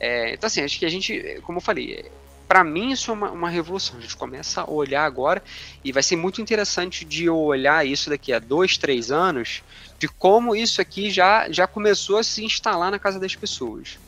[0.00, 2.02] É, então assim, acho que a gente, como eu falei,
[2.48, 3.98] para mim isso é uma, uma, revolução.
[3.98, 5.42] A gente começa a olhar agora
[5.84, 9.62] e vai ser muito interessante de olhar isso daqui a dois, três anos,
[9.98, 13.98] de como isso aqui já, já começou a se instalar na casa das pessoas.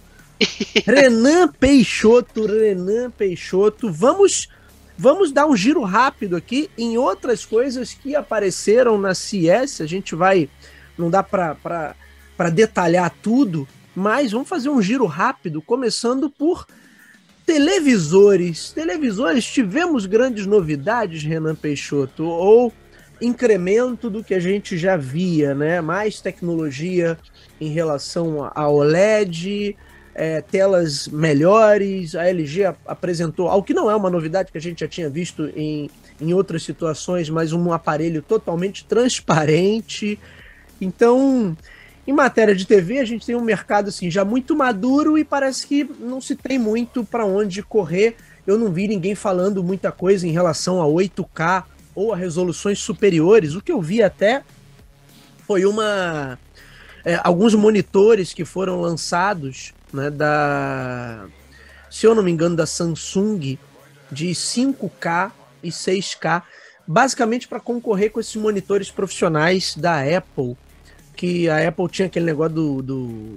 [0.86, 4.48] Renan Peixoto, Renan Peixoto, vamos
[4.96, 9.80] vamos dar um giro rápido aqui em outras coisas que apareceram na CS.
[9.80, 10.48] A gente vai,
[10.96, 11.94] não dá para
[12.52, 16.66] detalhar tudo, mas vamos fazer um giro rápido, começando por
[17.50, 18.70] televisores.
[18.70, 22.72] Televisores, tivemos grandes novidades, Renan Peixoto, ou
[23.20, 25.80] incremento do que a gente já via, né?
[25.80, 27.18] Mais tecnologia
[27.60, 29.76] em relação a OLED,
[30.14, 32.14] é, telas melhores.
[32.14, 35.50] A LG apresentou algo que não é uma novidade que a gente já tinha visto
[35.56, 40.20] em, em outras situações, mas um aparelho totalmente transparente.
[40.80, 41.56] Então,
[42.10, 45.64] em matéria de TV, a gente tem um mercado assim já muito maduro e parece
[45.64, 48.16] que não se tem muito para onde correr.
[48.44, 51.62] Eu não vi ninguém falando muita coisa em relação a 8K
[51.94, 53.54] ou a resoluções superiores.
[53.54, 54.42] O que eu vi até
[55.46, 56.36] foi uma
[57.04, 61.26] é, alguns monitores que foram lançados, né, da
[61.88, 63.56] se eu não me engano da Samsung
[64.10, 65.30] de 5K
[65.62, 66.42] e 6K,
[66.84, 70.56] basicamente para concorrer com esses monitores profissionais da Apple
[71.16, 73.36] que a Apple tinha aquele negócio do, do,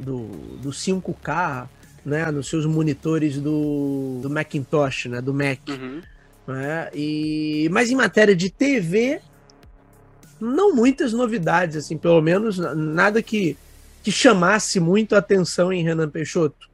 [0.00, 0.26] do,
[0.58, 1.68] do 5K,
[2.04, 5.60] né, nos seus monitores do, do Macintosh, né, do Mac.
[5.68, 6.02] Uhum.
[6.46, 9.20] Né, e, mas em matéria de TV,
[10.40, 13.56] não muitas novidades, assim, pelo menos nada que,
[14.02, 16.68] que chamasse muito a atenção em Renan Peixoto.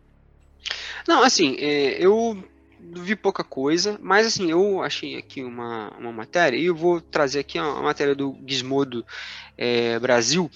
[1.07, 2.43] Não, assim, é, eu
[2.81, 7.41] vi pouca coisa, mas assim, eu achei aqui uma, uma matéria, e eu vou trazer
[7.41, 9.05] aqui uma matéria do Gizmodo
[9.61, 10.51] é, Brasil,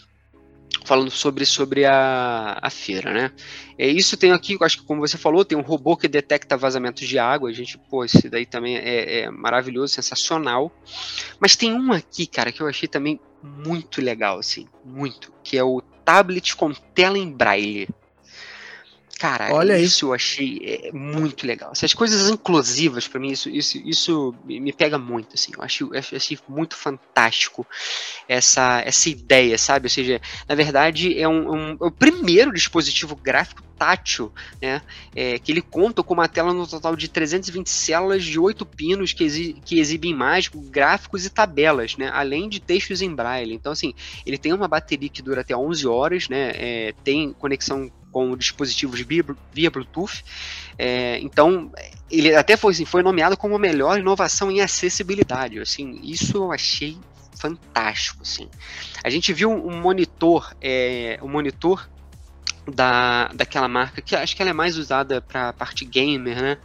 [0.85, 3.31] falando sobre, sobre a, a feira, né?
[3.79, 7.07] É, isso tem aqui, acho que como você falou, tem um robô que detecta vazamentos
[7.07, 10.73] de água, a gente, pô, esse daí também é, é maravilhoso, sensacional.
[11.38, 15.62] Mas tem um aqui, cara, que eu achei também muito legal, assim, muito, que é
[15.62, 17.88] o tablet com tela em braille.
[19.25, 20.11] Cara, Olha isso aí.
[20.11, 21.73] eu achei é, muito legal.
[21.73, 25.51] Essas coisas inclusivas, para mim, isso, isso, isso me pega muito, assim.
[25.57, 27.67] Eu achei, eu achei muito fantástico
[28.29, 29.87] essa, essa ideia, sabe?
[29.87, 34.83] Ou seja, na verdade, é, um, um é o primeiro dispositivo gráfico tátil, né?
[35.17, 39.15] É, que ele conta com uma tela no total de 320 células de 8 pinos
[39.15, 42.11] que, exi que exibe imagens, gráficos e tabelas, né?
[42.13, 43.55] Além de textos em braille.
[43.55, 43.95] Então, assim,
[44.27, 46.53] ele tem uma bateria que dura até 11 horas, né?
[46.57, 50.24] É, tem conexão com dispositivos via, via Bluetooth.
[50.79, 51.72] É, então,
[52.09, 55.59] ele até foi, assim, foi nomeado como a melhor inovação em acessibilidade.
[55.59, 56.96] Assim, isso eu achei
[57.37, 58.20] fantástico.
[58.22, 58.48] Assim.
[59.03, 61.88] A gente viu um monitor, é, um monitor
[62.72, 66.59] da, daquela marca, que acho que ela é mais usada para parte gamer, né?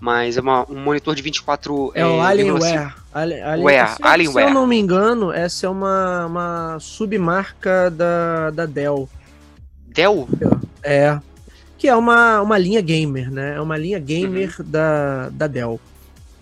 [0.00, 1.92] Mas é uma, um monitor de 24...
[1.94, 2.94] É, é o Alienware.
[3.14, 4.44] Alien, Alien, se, Alienware.
[4.44, 9.08] Se eu não me engano, essa é uma, uma submarca da, da Dell.
[9.98, 10.28] Dell?
[10.80, 11.18] É.
[11.76, 13.56] Que é uma, uma linha gamer, né?
[13.56, 14.70] É uma linha gamer uhum.
[14.70, 15.80] da, da Dell.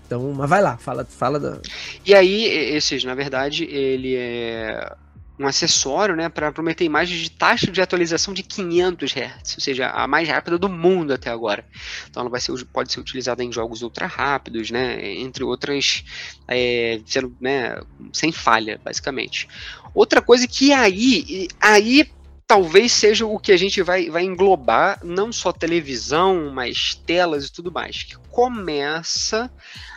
[0.06, 1.58] Então, mas vai lá, fala, fala da.
[2.04, 4.94] E aí, esses, na verdade, ele é
[5.38, 9.88] um acessório, né, para prometer imagens de taxa de atualização de 500 Hz, ou seja,
[9.88, 11.62] a mais rápida do mundo até agora.
[12.08, 16.04] Então, ela vai ser, pode ser utilizada em jogos ultra rápidos, né, entre outras,
[16.48, 17.78] é, sendo, né,
[18.14, 19.46] sem falha, basicamente.
[19.94, 22.08] Outra coisa que aí, aí
[22.46, 27.52] talvez seja o que a gente vai, vai englobar, não só televisão, mas telas e
[27.52, 29.50] tudo mais, que começa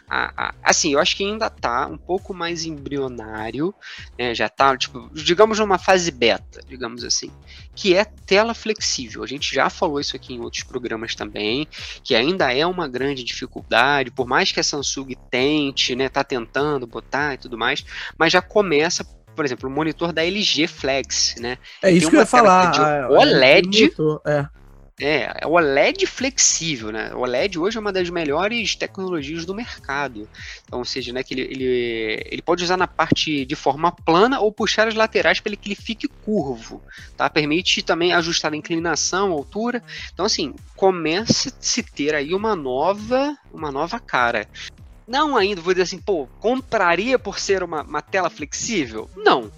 [0.09, 3.73] a, a, assim, eu acho que ainda está um pouco mais embrionário,
[4.17, 7.31] né, já está, tipo, digamos numa fase beta, digamos assim,
[7.75, 9.23] que é tela flexível.
[9.23, 11.67] A gente já falou isso aqui em outros programas também,
[12.03, 16.87] que ainda é uma grande dificuldade, por mais que a Samsung tente, né, tá tentando
[16.87, 17.85] botar e tudo mais,
[18.17, 19.05] mas já começa
[19.39, 21.57] por exemplo, o monitor da LG Flex, né?
[21.81, 22.77] É isso que eu ia falar.
[22.77, 23.89] A, OLED.
[24.27, 24.45] é.
[24.99, 27.13] É, é o OLED flexível, né?
[27.13, 30.27] O OLED hoje é uma das melhores tecnologias do mercado.
[30.65, 34.41] Então, ou seja, né, que ele, ele, ele pode usar na parte de forma plana
[34.41, 36.81] ou puxar as laterais para que ele fique curvo,
[37.15, 37.29] tá?
[37.29, 39.81] Permite também ajustar a inclinação, a altura.
[40.13, 44.49] Então, assim, começa a se ter aí uma nova, uma nova cara.
[45.09, 49.09] Não ainda, vou dizer assim, pô, compraria por ser uma, uma tela flexível?
[49.17, 49.51] Não.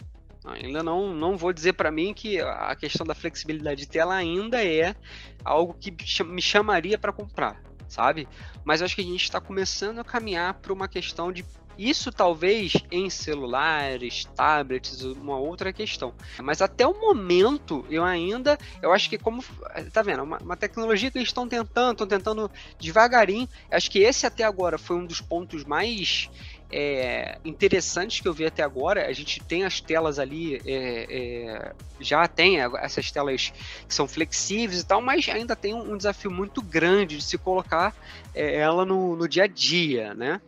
[0.45, 4.63] Ainda não, não vou dizer para mim que a questão da flexibilidade de tela ainda
[4.63, 4.95] é
[5.43, 8.27] algo que me chamaria para comprar, sabe?
[8.63, 11.45] Mas acho que a gente está começando a caminhar para uma questão de
[11.89, 16.13] isso talvez em celulares, tablets, uma outra questão.
[16.41, 19.43] Mas até o momento, eu ainda, eu acho que como,
[19.91, 23.49] tá vendo, uma, uma tecnologia que eles estão tentando, estão tentando devagarinho.
[23.71, 26.29] Acho que esse até agora foi um dos pontos mais
[26.71, 29.07] é, interessantes que eu vi até agora.
[29.07, 33.51] A gente tem as telas ali, é, é, já tem essas telas
[33.87, 37.37] que são flexíveis e tal, mas ainda tem um, um desafio muito grande de se
[37.37, 37.95] colocar
[38.33, 40.39] é, ela no, no dia a dia, né?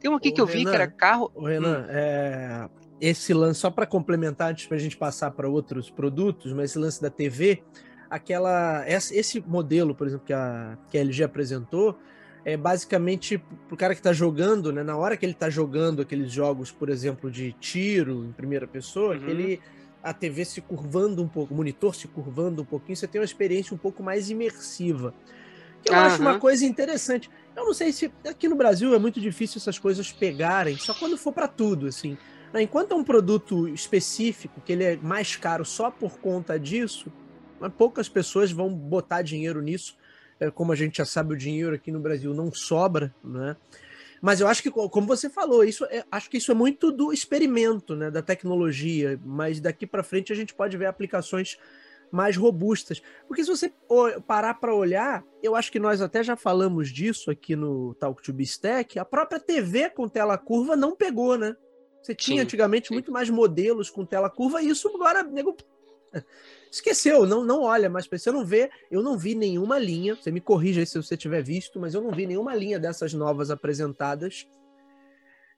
[0.00, 1.30] Tem um aqui Ô, que eu Renan, vi que era carro.
[1.34, 1.86] Ô, Renan, hum.
[1.88, 2.68] é,
[3.00, 6.78] esse lance, só para complementar, antes para a gente passar para outros produtos, mas esse
[6.78, 7.62] lance da TV,
[8.10, 11.98] aquela, esse modelo, por exemplo, que a, que a LG apresentou,
[12.44, 14.84] é basicamente para o cara que está jogando, né?
[14.84, 19.16] Na hora que ele está jogando aqueles jogos, por exemplo, de tiro em primeira pessoa,
[19.16, 19.28] uhum.
[19.28, 19.60] ele
[20.00, 23.24] a TV se curvando um pouco, o monitor se curvando um pouquinho, você tem uma
[23.24, 25.12] experiência um pouco mais imersiva.
[25.84, 25.98] Eu uhum.
[25.98, 27.28] acho uma coisa interessante.
[27.56, 31.16] Eu não sei se aqui no Brasil é muito difícil essas coisas pegarem, só quando
[31.16, 32.18] for para tudo, assim.
[32.52, 37.10] Né, enquanto é um produto específico, que ele é mais caro só por conta disso,
[37.78, 39.96] poucas pessoas vão botar dinheiro nisso.
[40.38, 43.56] É, como a gente já sabe, o dinheiro aqui no Brasil não sobra, né?
[44.20, 47.12] Mas eu acho que, como você falou, isso é, acho que isso é muito do
[47.12, 49.18] experimento, né, da tecnologia.
[49.24, 51.58] Mas daqui para frente a gente pode ver aplicações
[52.10, 53.02] mais robustas.
[53.26, 53.72] Porque se você
[54.26, 58.32] parar para olhar, eu acho que nós até já falamos disso aqui no Talk to
[58.32, 61.56] Bistec, a própria TV com tela curva não pegou, né?
[62.02, 62.94] Você tinha sim, antigamente sim.
[62.94, 65.56] muito mais modelos com tela curva e isso agora nego
[66.70, 70.30] esqueceu, não não olha mais para você não vê, eu não vi nenhuma linha, você
[70.30, 73.50] me corrija aí se você tiver visto, mas eu não vi nenhuma linha dessas novas
[73.50, 74.46] apresentadas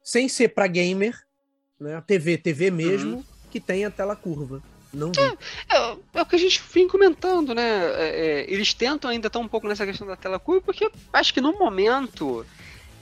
[0.03, 1.15] sem ser para gamer,
[1.79, 2.03] né?
[2.07, 3.25] TV, TV mesmo, uhum.
[3.51, 4.63] que tenha tela curva.
[4.93, 5.21] Não vi.
[5.21, 7.63] É, é, é, o que a gente vem comentando, né?
[7.63, 11.35] É, é eles tentam ainda estar um pouco nessa questão da tela curva, porque acho
[11.35, 12.45] que no momento.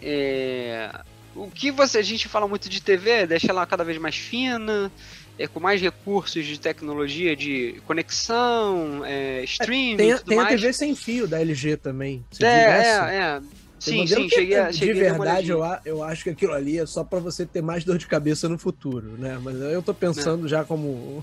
[0.01, 0.91] É,
[1.35, 4.91] o que você, a gente fala muito de TV, deixa ela cada vez mais fina,
[5.39, 10.11] é, com mais recursos de tecnologia de conexão, é, streaming.
[10.11, 12.25] É, tem, tem a TV sem fio da LG também.
[12.41, 13.41] É, é, é.
[13.79, 17.21] Sim, sim, cheguei a, De verdade, eu, eu acho que aquilo ali é só para
[17.21, 19.39] você ter mais dor de cabeça no futuro, né?
[19.43, 21.23] Mas eu tô pensando já como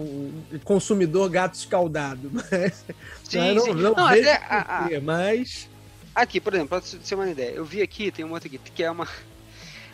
[0.00, 2.30] um consumidor gato escaldado.
[2.50, 2.84] Mas,
[3.24, 5.68] sim, não, não, não vejo a, a, mas...
[6.14, 8.58] Aqui, por exemplo, para você ter uma ideia, eu vi aqui, tem uma outra aqui,
[8.58, 9.06] que é uma,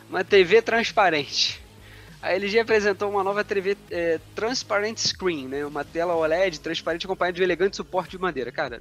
[0.09, 1.61] uma TV transparente.
[2.23, 5.67] A LG apresentou uma nova TV é, Transparent Screen, né?
[5.67, 8.53] Uma tela OLED transparente acompanhada de um elegante suporte de madeira.
[8.53, 8.81] Cara,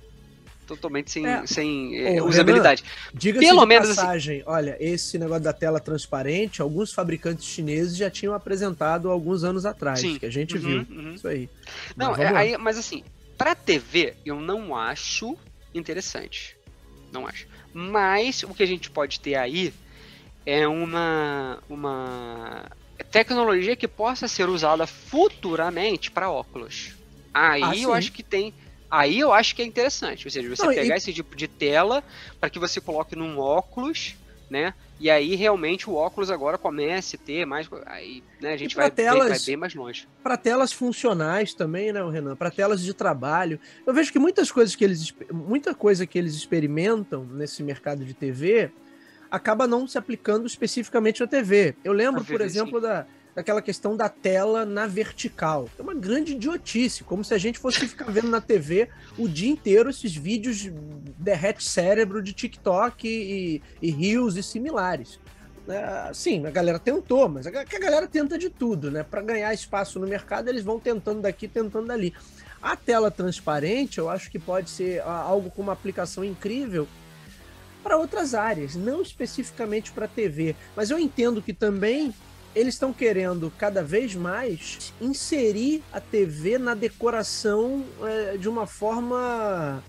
[0.67, 1.45] totalmente sem, é.
[1.45, 2.83] sem é, usabilidade.
[3.13, 4.49] Diga-se Pelo menos assim, passagem, assim...
[4.49, 9.99] olha, esse negócio da tela transparente, alguns fabricantes chineses já tinham apresentado alguns anos atrás,
[9.99, 10.17] Sim.
[10.17, 10.85] que a gente uhum, viu.
[10.89, 11.13] Uhum.
[11.15, 11.49] Isso aí.
[11.95, 13.03] Não, é, aí, mas assim,
[13.37, 15.35] para TV eu não acho
[15.73, 16.57] interessante.
[17.11, 17.47] Não acho.
[17.73, 19.73] Mas o que a gente pode ter aí
[20.45, 22.65] é uma uma
[23.11, 26.93] tecnologia que possa ser usada futuramente para óculos.
[27.33, 28.53] Aí ah, eu acho que tem
[28.91, 30.97] Aí eu acho que é interessante, ou seja, você Não, pegar e...
[30.97, 32.03] esse tipo de tela
[32.41, 34.17] para que você coloque num óculos,
[34.49, 34.73] né?
[34.99, 37.69] E aí realmente o óculos agora comece a ter mais.
[37.85, 40.07] Aí né, a gente vai, telas, bem, vai bem mais longe.
[40.21, 42.35] Para telas funcionais também, né, Renan?
[42.35, 43.57] Para telas de trabalho.
[43.87, 45.13] Eu vejo que muitas coisas que eles.
[45.31, 48.71] Muita coisa que eles experimentam nesse mercado de TV
[49.31, 51.73] acaba não se aplicando especificamente à TV.
[51.83, 52.85] Eu lembro, por exemplo, sim.
[52.85, 55.69] da daquela questão da tela na vertical.
[55.77, 59.49] É uma grande idiotice, como se a gente fosse ficar vendo na TV o dia
[59.49, 60.69] inteiro esses vídeos
[61.17, 65.19] derrete cérebro de TikTok e, e e similares.
[65.67, 69.03] É, sim, a galera tentou, mas a, a galera tenta de tudo, né?
[69.03, 72.13] Para ganhar espaço no mercado, eles vão tentando daqui, tentando dali.
[72.61, 76.87] A tela transparente, eu acho que pode ser algo com uma aplicação incrível
[77.83, 80.55] para outras áreas, não especificamente para TV.
[80.75, 82.13] Mas eu entendo que também
[82.55, 89.83] eles estão querendo cada vez mais inserir a TV na decoração é, de uma forma.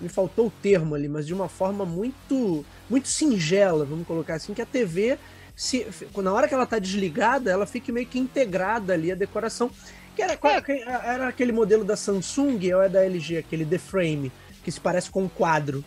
[0.00, 4.52] Me faltou o termo ali, mas de uma forma muito, muito singela, vamos colocar assim,
[4.52, 5.18] que a TV,
[5.56, 5.86] se,
[6.16, 9.70] na hora que ela está desligada, ela fique meio que integrada ali a decoração.
[10.14, 10.82] Que era, é.
[10.82, 15.10] era aquele modelo da Samsung ou é da LG, aquele The Frame, que se parece
[15.10, 15.84] com um quadro.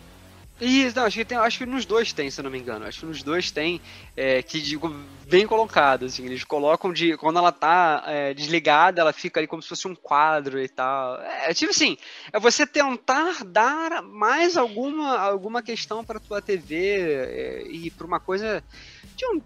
[0.60, 2.84] Isso, não, acho que, tem, acho que nos dois tem, se eu não me engano.
[2.84, 3.80] Acho que nos dois tem,
[4.16, 4.88] é, que digo,
[5.28, 7.16] bem colocado, assim, eles colocam de.
[7.16, 11.20] Quando ela tá é, desligada, ela fica ali como se fosse um quadro e tal.
[11.20, 11.96] É tipo assim,
[12.32, 18.18] é você tentar dar mais alguma, alguma questão para tua TV é, e para uma
[18.18, 18.62] coisa
[19.16, 19.40] de um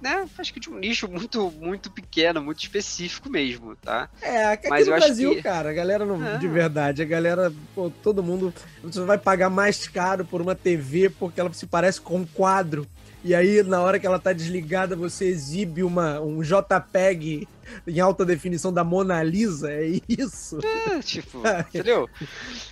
[0.00, 4.08] né, acho que de um nicho muito, muito pequeno, muito específico mesmo, tá?
[4.22, 5.42] É, aqui Mas no Brasil, que...
[5.42, 6.38] cara, a galera não, é.
[6.38, 11.10] de verdade, a galera, pô, todo mundo, você vai pagar mais caro por uma TV
[11.10, 12.86] porque ela se parece com um quadro.
[13.24, 17.48] E aí, na hora que ela tá desligada, você exibe uma, um JPEG
[17.86, 20.58] em alta definição da Mona Lisa, é isso?
[20.64, 22.08] É, tipo, entendeu?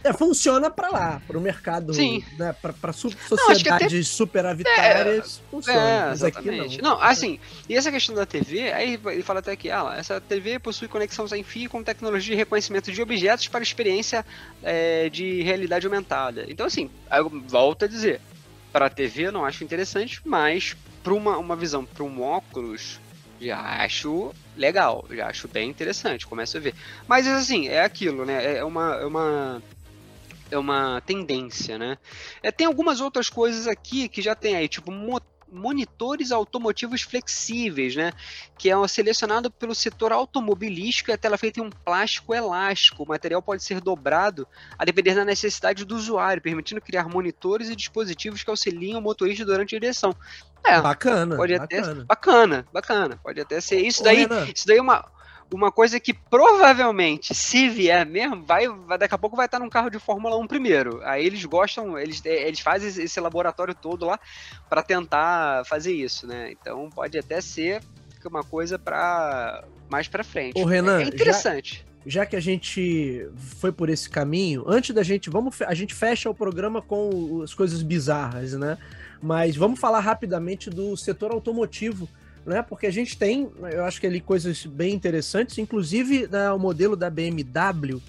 [0.03, 2.24] É, funciona para lá, para o mercado, Sim.
[2.38, 4.03] Né, para sociedades não, até...
[4.03, 6.09] superavitárias, é, funciona.
[6.09, 6.82] É, exatamente.
[6.82, 6.90] Não.
[6.90, 7.03] não.
[7.03, 7.38] assim,
[7.68, 11.26] e essa questão da TV, aí ele fala até que ah, essa TV possui conexão
[11.26, 14.24] sem fio com tecnologia de reconhecimento de objetos para experiência
[14.62, 16.47] é, de realidade aumentada.
[16.49, 18.20] Então, assim, eu volto a dizer,
[18.76, 23.00] para a TV eu não acho interessante, mas para uma, uma visão, para um óculos,
[23.40, 26.74] já acho legal, já acho bem interessante, começo a ver.
[27.08, 28.58] Mas assim, é aquilo, né?
[28.58, 29.62] É uma, é uma
[30.50, 31.96] é uma tendência, né?
[32.42, 37.96] É, tem algumas outras coisas aqui que já tem aí, tipo motor monitores automotivos flexíveis,
[37.96, 38.12] né?
[38.59, 43.02] Que é selecionado pelo setor automobilístico e a tela feita em um plástico elástico.
[43.02, 44.46] O material pode ser dobrado
[44.78, 49.44] a depender da necessidade do usuário, permitindo criar monitores e dispositivos que auxiliam o motorista
[49.44, 50.14] durante a direção.
[50.64, 51.92] É, bacana, pode bacana.
[51.92, 54.26] até bacana, bacana, pode até ser isso daí.
[54.54, 55.04] isso daí é uma
[55.53, 59.68] uma coisa que provavelmente, se vier mesmo, vai, vai daqui a pouco vai estar num
[59.68, 61.01] carro de Fórmula 1 primeiro.
[61.05, 64.18] Aí eles gostam, eles, eles fazem esse laboratório todo lá
[64.68, 66.51] para tentar fazer isso, né?
[66.51, 67.80] Então pode até ser
[68.24, 70.61] uma coisa para mais para frente.
[70.61, 71.86] Ô, Renan, é interessante.
[72.05, 75.94] Já, já, que a gente foi por esse caminho, antes da gente, vamos a gente
[75.94, 78.76] fecha o programa com as coisas bizarras, né?
[79.22, 82.09] Mas vamos falar rapidamente do setor automotivo
[82.47, 82.62] né?
[82.62, 86.97] Porque a gente tem, eu acho que ali coisas bem interessantes, inclusive né, o modelo
[86.97, 88.01] da BMW,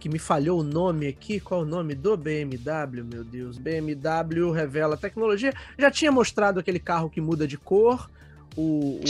[0.00, 3.56] que me falhou o nome aqui, qual é o nome do BMW, meu Deus?
[3.56, 5.54] BMW revela tecnologia.
[5.78, 8.10] Já tinha mostrado aquele carro que muda de cor,
[8.56, 9.00] o,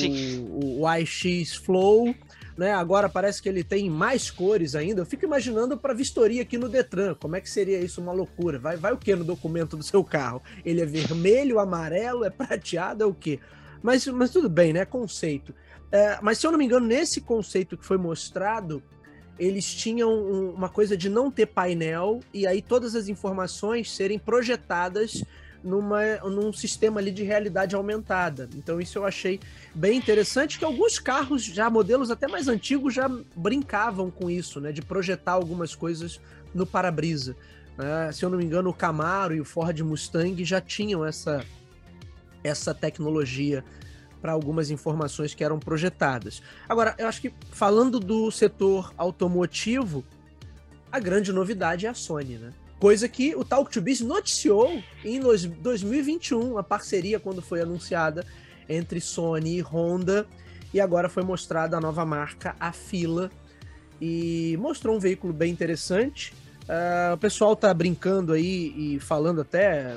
[0.50, 2.14] o, o iX Flow,
[2.56, 2.72] né?
[2.72, 5.02] Agora parece que ele tem mais cores ainda.
[5.02, 8.58] Eu fico imaginando para vistoria aqui no Detran, como é que seria isso uma loucura?
[8.58, 10.42] Vai, vai o que no documento do seu carro?
[10.64, 13.38] Ele é vermelho, amarelo, é prateado, é o quê?
[13.82, 14.84] Mas, mas tudo bem, né?
[14.84, 15.54] Conceito.
[15.90, 18.82] É, mas se eu não me engano, nesse conceito que foi mostrado,
[19.38, 24.18] eles tinham um, uma coisa de não ter painel e aí todas as informações serem
[24.18, 25.22] projetadas
[25.62, 28.48] numa, num sistema ali de realidade aumentada.
[28.54, 29.40] Então isso eu achei
[29.74, 34.72] bem interessante, que alguns carros, já modelos até mais antigos, já brincavam com isso, né?
[34.72, 36.20] De projetar algumas coisas
[36.54, 37.36] no para-brisa.
[37.76, 41.44] Uh, se eu não me engano, o Camaro e o Ford Mustang já tinham essa,
[42.42, 43.64] essa tecnologia
[44.20, 46.42] para algumas informações que eram projetadas.
[46.68, 50.04] Agora, eu acho que falando do setor automotivo,
[50.90, 52.52] a grande novidade é a Sony, né?
[52.78, 58.24] Coisa que o Talk to Biz noticiou em 2021, a parceria quando foi anunciada
[58.68, 60.26] entre Sony e Honda,
[60.74, 63.30] e agora foi mostrada a nova marca, a Fila,
[64.00, 66.34] e mostrou um veículo bem interessante.
[66.64, 69.96] Uh, o pessoal tá brincando aí e falando até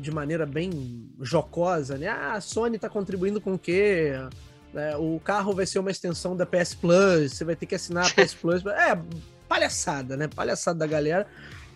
[0.00, 2.08] de maneira bem jocosa, né?
[2.08, 4.12] Ah, a Sony está contribuindo com o quê?
[4.74, 8.06] É, o carro vai ser uma extensão da PS Plus, você vai ter que assinar
[8.06, 8.62] a PS Plus.
[8.66, 8.98] É,
[9.48, 10.28] palhaçada, né?
[10.28, 11.26] Palhaçada da galera.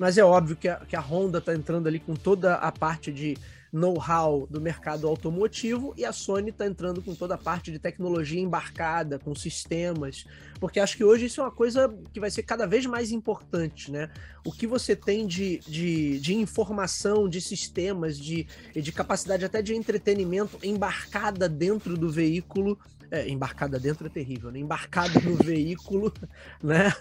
[0.01, 3.13] Mas é óbvio que a, que a Honda está entrando ali com toda a parte
[3.13, 3.37] de
[3.71, 8.41] know-how do mercado automotivo e a Sony está entrando com toda a parte de tecnologia
[8.41, 10.25] embarcada, com sistemas,
[10.59, 13.93] porque acho que hoje isso é uma coisa que vai ser cada vez mais importante,
[13.93, 14.09] né?
[14.43, 19.75] O que você tem de, de, de informação, de sistemas, de, de capacidade até de
[19.75, 22.79] entretenimento embarcada dentro do veículo
[23.11, 24.61] é, embarcada dentro é terrível, né?
[24.61, 26.13] Embarcada no veículo,
[26.63, 26.93] né?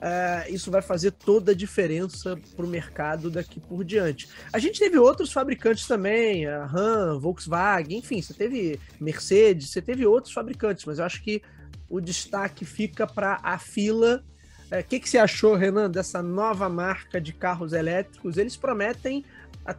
[0.00, 4.28] É, isso vai fazer toda a diferença para o mercado daqui por diante.
[4.52, 10.06] A gente teve outros fabricantes também, a Ram, Volkswagen, enfim, você teve Mercedes, você teve
[10.06, 11.42] outros fabricantes, mas eu acho que
[11.88, 14.22] o destaque fica para a fila.
[14.70, 18.36] O é, que, que você achou, Renan, dessa nova marca de carros elétricos?
[18.36, 19.24] Eles prometem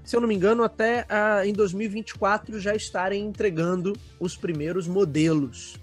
[0.03, 1.05] se eu não me engano, até
[1.45, 5.75] em 2024 já estarem entregando os primeiros modelos.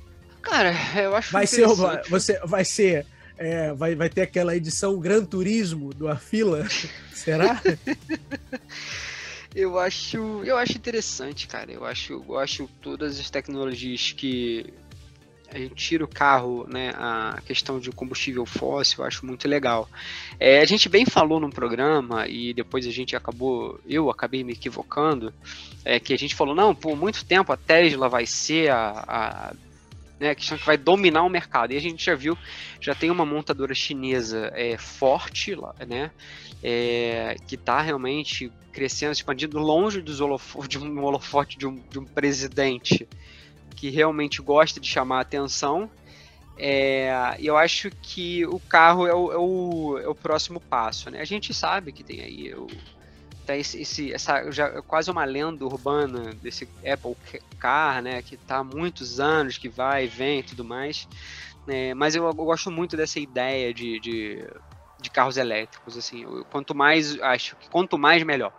[0.43, 1.67] Cara, eu acho vai ser
[2.09, 3.07] você vai ser
[3.39, 6.67] é, vai, vai ter aquela edição Gran Turismo do Afila,
[7.13, 7.61] será?
[9.55, 11.73] eu acho eu acho interessante, cara.
[11.73, 14.73] Eu acho eu acho todas as tecnologias que
[15.49, 19.89] a gente tira o carro, né, a questão de combustível fóssil, eu acho muito legal.
[20.39, 24.53] É, a gente bem falou no programa e depois a gente acabou, eu acabei me
[24.53, 25.33] equivocando,
[25.85, 29.55] é, que a gente falou, não, por muito tempo a Tesla vai ser a, a
[30.19, 31.73] né, a questão que vai dominar o mercado.
[31.73, 32.37] E a gente já viu,
[32.81, 36.11] já tem uma montadora chinesa é, forte, né,
[36.63, 41.99] é, que está realmente crescendo, expandindo longe dos holofote, de um holofote de um, de
[41.99, 43.09] um presidente
[43.77, 45.89] que realmente gosta de chamar atenção.
[46.59, 51.11] É, eu acho que o carro é o, é o, é o próximo passo.
[51.11, 51.21] Né?
[51.21, 52.67] A gente sabe que tem aí o,
[53.47, 57.15] tá esse, esse, essa já, quase uma lenda urbana desse Apple
[57.59, 61.07] Car, né, que está há muitos anos, que vai e vem e tudo mais.
[61.69, 64.45] É, mas eu, eu, gosto muito dessa ideia de, de,
[65.01, 65.99] de carros elétricos.
[65.99, 68.53] Assim, eu, quanto mais acho que quanto mais melhor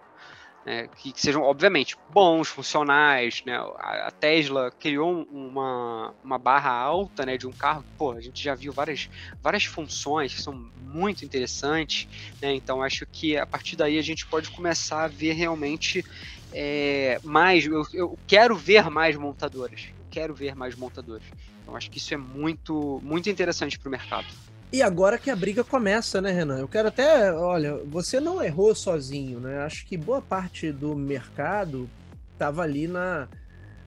[0.68, 3.41] né, que, que, sejam, obviamente, bons, funcionais.
[3.45, 3.55] Né?
[3.55, 8.43] A, a, Tesla criou uma, uma barra alta né, de um carro pô, a gente
[8.43, 9.09] já viu várias,
[9.41, 12.09] várias funções que são muito interessantes.
[12.41, 12.53] Né?
[12.53, 16.03] Então, acho que a partir daí a gente pode começar a ver realmente
[16.51, 17.65] é, mais.
[17.65, 19.88] Eu, eu quero ver mais montadoras.
[20.11, 21.24] quero ver mais montadoras.
[21.63, 24.28] Então, acho que isso é muito, muito interessante para o mercado.
[24.72, 26.59] E agora que a briga começa, né, Renan?
[26.59, 29.59] Eu quero até, olha, você não errou sozinho, né?
[29.59, 31.89] Acho que boa parte do mercado
[32.34, 33.30] estava ali na,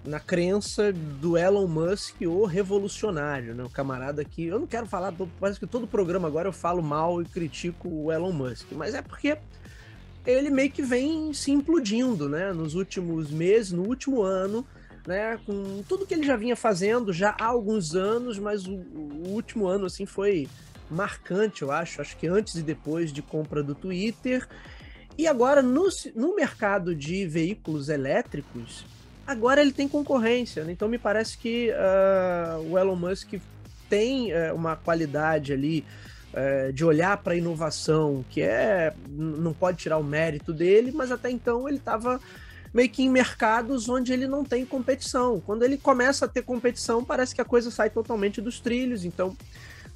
[0.02, 3.62] na crença do Elon Musk, o revolucionário, né?
[3.62, 4.46] O camarada que.
[4.46, 8.10] Eu não quero falar, parece que todo programa agora eu falo mal e critico o
[8.10, 9.36] Elon Musk, mas é porque
[10.26, 12.54] ele meio que vem se implodindo, né?
[12.54, 14.66] Nos últimos meses, no último ano,
[15.06, 15.38] né?
[15.44, 19.66] Com tudo que ele já vinha fazendo já há alguns anos, mas o, o último
[19.66, 20.48] ano, assim, foi
[20.90, 24.46] marcante, eu acho, acho que antes e depois de compra do Twitter.
[25.16, 28.84] E agora, no, no mercado de veículos elétricos,
[29.26, 30.64] agora ele tem concorrência.
[30.64, 30.72] Né?
[30.72, 33.34] Então, me parece que uh, o Elon Musk
[33.88, 35.84] tem uh, uma qualidade ali
[36.32, 41.12] uh, de olhar para a inovação, que é não pode tirar o mérito dele, mas
[41.12, 42.20] até então ele estava
[42.72, 45.40] meio que em mercados onde ele não tem competição.
[45.40, 49.04] Quando ele começa a ter competição, parece que a coisa sai totalmente dos trilhos.
[49.04, 49.36] Então,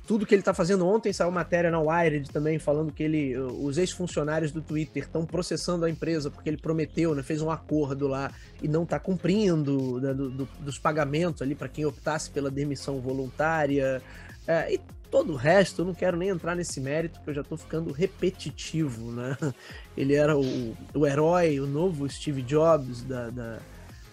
[0.06, 3.78] tudo que ele está fazendo ontem saiu matéria na Wired também falando que ele os
[3.78, 8.30] ex-funcionários do Twitter estão processando a empresa porque ele prometeu, né, fez um acordo lá
[8.62, 13.00] e não está cumprindo né, do, do, dos pagamentos ali para quem optasse pela demissão
[13.00, 14.02] voluntária
[14.46, 14.80] é, e
[15.10, 15.82] todo o resto.
[15.82, 19.36] Eu não quero nem entrar nesse mérito porque eu já estou ficando repetitivo, né?
[19.96, 23.58] Ele era o, o herói, o novo Steve Jobs da, da,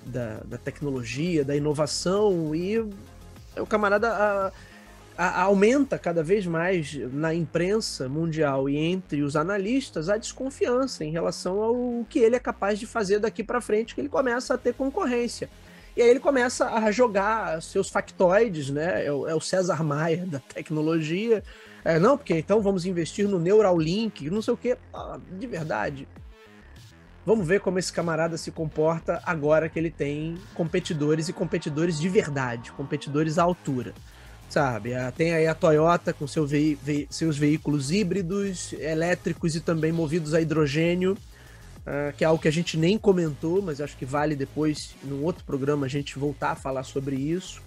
[0.06, 2.80] da, da tecnologia, da inovação e
[3.58, 4.52] o camarada a,
[5.22, 11.12] a, aumenta cada vez mais na imprensa mundial e entre os analistas a desconfiança em
[11.12, 14.58] relação ao que ele é capaz de fazer daqui para frente, que ele começa a
[14.58, 15.48] ter concorrência.
[15.96, 19.06] E aí ele começa a jogar seus factoides, né?
[19.06, 21.44] É o, é o César Maia da tecnologia.
[21.86, 24.76] É, não, porque então vamos investir no Neuralink, não sei o quê.
[24.92, 26.08] Ah, de verdade.
[27.24, 32.10] Vamos ver como esse camarada se comporta agora que ele tem competidores e competidores de
[32.10, 33.94] verdade, competidores à altura
[34.52, 34.94] sabe?
[34.94, 39.94] Ah, tem aí a Toyota com seu ve ve seus veículos híbridos, elétricos e também
[39.94, 44.06] movidos a hidrogênio, uh, que é algo que a gente nem comentou, mas acho que
[44.06, 47.62] vale depois, num outro programa, a gente voltar a falar sobre isso.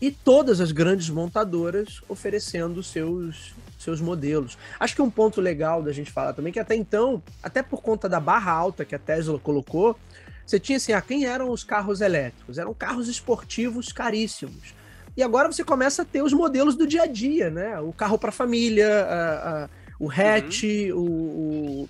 [0.00, 4.56] E todas as grandes montadoras oferecendo seus, seus modelos.
[4.78, 8.08] Acho que um ponto legal da gente falar também, que até então, até por conta
[8.08, 9.98] da barra alta que a Tesla colocou,
[10.46, 12.58] você tinha assim, ah, quem eram os carros elétricos?
[12.58, 14.81] Eram carros esportivos caríssimos
[15.16, 17.78] e agora você começa a ter os modelos do dia a dia, né?
[17.80, 20.98] O carro para família, a, a, o hatch, uhum.
[20.98, 21.88] o,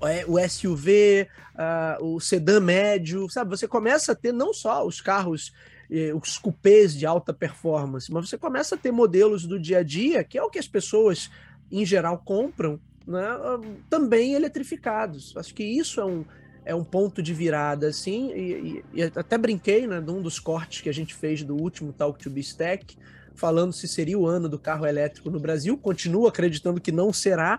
[0.00, 3.50] o, é, o, SUV, a, o sedã médio, sabe?
[3.50, 5.52] Você começa a ter não só os carros,
[5.88, 9.82] eh, os cupês de alta performance, mas você começa a ter modelos do dia a
[9.84, 11.30] dia, que é o que as pessoas
[11.70, 13.24] em geral compram, né?
[13.88, 15.32] também eletrificados.
[15.36, 16.24] Acho que isso é um,
[16.64, 20.80] é um ponto de virada, assim, e, e, e, até brinquei, né, num dos cortes
[20.80, 22.96] que a gente fez do último Talk to Be Stack,
[23.34, 27.58] falando se seria o ano do carro elétrico no Brasil, continuo acreditando que não será,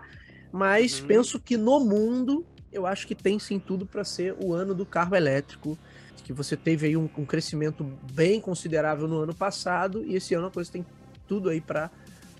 [0.50, 1.06] mas uhum.
[1.06, 4.86] penso que no mundo, eu acho que tem sim tudo para ser o ano do
[4.86, 5.78] carro elétrico,
[6.22, 10.46] que você teve aí um, um, crescimento bem considerável no ano passado, e esse ano
[10.46, 10.86] a coisa tem
[11.28, 11.90] tudo aí para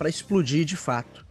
[0.06, 1.26] explodir de fato.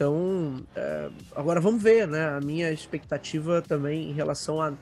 [0.00, 2.26] Então, é, agora vamos ver, né?
[2.30, 4.72] A minha expectativa também em relação a,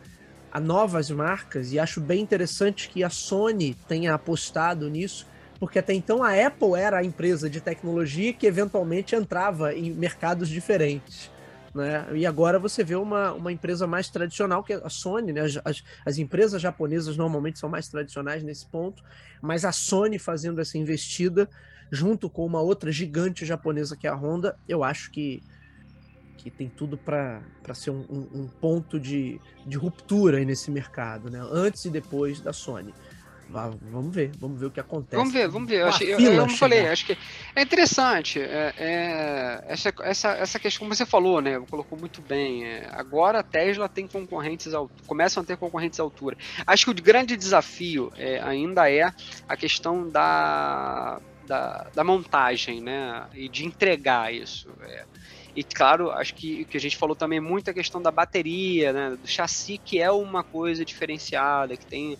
[0.52, 5.26] a novas marcas, e acho bem interessante que a Sony tenha apostado nisso,
[5.58, 10.48] porque até então a Apple era a empresa de tecnologia que eventualmente entrava em mercados
[10.48, 11.28] diferentes.
[11.74, 12.06] Né?
[12.14, 15.40] E agora você vê uma, uma empresa mais tradicional, que é a Sony, né?
[15.40, 19.02] As, as, as, empresas japonesas normalmente são mais tradicionais nesse ponto,
[19.42, 21.50] mas a Sony fazendo essa investida
[21.90, 25.42] junto com uma outra gigante japonesa que é a Honda, eu acho que,
[26.36, 27.42] que tem tudo para
[27.74, 31.40] ser um, um, um, ponto de, de ruptura nesse mercado, né?
[31.50, 32.92] antes e depois da Sony.
[33.50, 35.16] Vamos ver, vamos ver o que acontece.
[35.16, 35.80] Vamos ver, vamos ver.
[35.80, 37.16] Eu, achei, eu, eu falei, acho que
[37.56, 38.38] é interessante.
[38.40, 41.58] É, é, essa, essa, essa questão, como você falou, né?
[41.70, 42.66] Colocou muito bem.
[42.66, 44.70] É, agora a Tesla tem concorrentes,
[45.06, 46.36] começam a ter concorrentes à altura.
[46.66, 49.10] Acho que o grande desafio é, ainda é
[49.48, 51.18] a questão da,
[51.48, 53.26] da, da, montagem, né?
[53.34, 54.68] E de entregar isso.
[54.82, 55.04] É.
[55.56, 59.16] E claro, acho que que a gente falou também muito a questão da bateria, né?
[59.20, 62.18] Do chassi, que é uma coisa diferenciada, que tem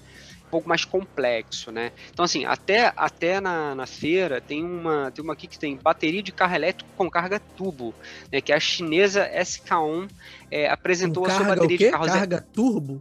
[0.48, 1.92] um pouco mais complexo, né?
[2.10, 6.22] Então, assim, até, até na, na feira tem uma, tem uma aqui que tem bateria
[6.22, 7.94] de carro elétrico com carga tubo,
[8.32, 8.40] né?
[8.40, 10.08] Que é a chinesa SK1
[10.50, 12.10] é, apresentou com a sua bateria de carros...
[12.10, 13.00] Carga turbo?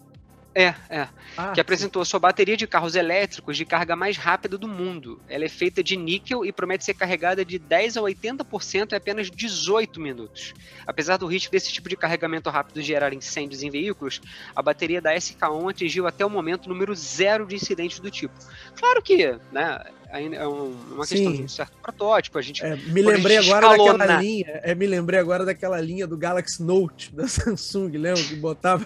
[0.57, 1.07] É, é.
[1.37, 5.21] Ah, que apresentou a sua bateria de carros elétricos de carga mais rápida do mundo.
[5.29, 9.29] Ela é feita de níquel e promete ser carregada de 10 a 80% em apenas
[9.29, 10.55] 18 minutos.
[10.87, 14.19] Apesar do risco desse tipo de carregamento rápido gerar incêndios em veículos,
[14.55, 18.33] a bateria da SK1 atingiu até o momento o número zero de incidentes do tipo.
[18.75, 19.79] Claro que, né,
[20.11, 21.15] ainda é uma Sim.
[21.15, 22.37] questão de um certo protótipo.
[22.37, 23.97] A gente é, me lembrei agora escalona...
[23.97, 24.59] daquela linha.
[24.63, 28.23] É, me lembrei agora daquela linha do Galaxy Note da Samsung, lembra?
[28.23, 28.85] Que botava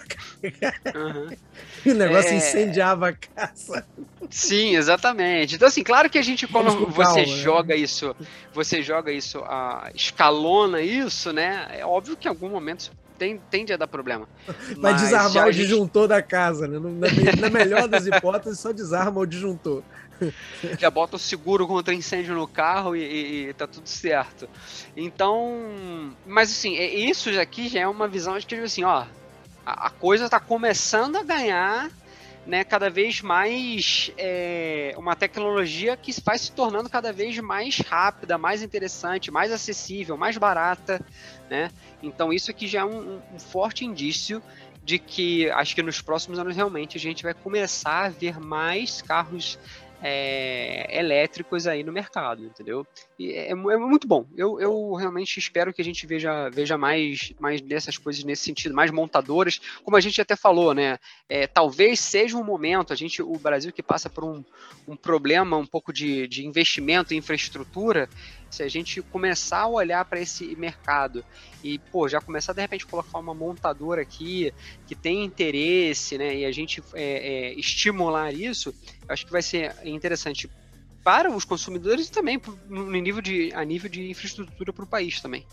[0.95, 1.29] uhum.
[1.85, 2.35] e o negócio é...
[2.35, 3.85] incendiava a casa.
[4.29, 5.55] Sim, exatamente.
[5.55, 7.25] Então, assim, claro que a gente, como você calma, né?
[7.25, 7.81] joga né?
[7.81, 8.15] isso,
[8.53, 11.67] você joga isso, a, escalona isso, né?
[11.71, 14.27] É óbvio que em algum momento tem, tende a dar problema.
[14.77, 16.09] Vai desarmar o disjuntor gente...
[16.09, 16.79] da casa, né?
[16.79, 19.83] Na, na melhor das hipóteses, só desarma o disjuntor.
[20.79, 24.49] já bota o seguro contra incêndio no carro e, e, e, tá tudo certo.
[24.95, 29.05] Então, mas assim, isso aqui já é uma visão de que assim, ó,
[29.65, 31.89] a, a coisa tá começando a ganhar
[32.45, 38.37] né, cada vez mais é, uma tecnologia que vai se tornando cada vez mais rápida,
[38.37, 40.99] mais interessante, mais acessível, mais barata,
[41.49, 41.69] né?
[42.01, 44.41] Então isso aqui já é um, um forte indício
[44.83, 49.01] de que acho que nos próximos anos realmente a gente vai começar a ver mais
[49.01, 49.59] carros
[50.01, 52.85] é, elétricos aí no mercado, entendeu?
[53.19, 54.25] E é, é, muito bom.
[54.35, 58.73] Eu, eu realmente espero que a gente veja, veja mais, mais dessas coisas nesse sentido,
[58.73, 60.97] mais montadoras, como a gente até falou, né?
[61.29, 64.43] É, talvez seja um momento, a gente, o Brasil que passa por um,
[64.87, 68.09] um problema um pouco de, de investimento em infraestrutura,
[68.51, 71.23] se a gente começar a olhar para esse mercado
[71.63, 74.53] e, pô, já começar de repente colocar uma montadora aqui
[74.85, 78.73] que tem interesse, né, e a gente é, é, estimular isso,
[79.07, 80.49] acho que vai ser interessante
[81.03, 85.19] para os consumidores e também no nível de, a nível de infraestrutura para o país
[85.19, 85.45] também.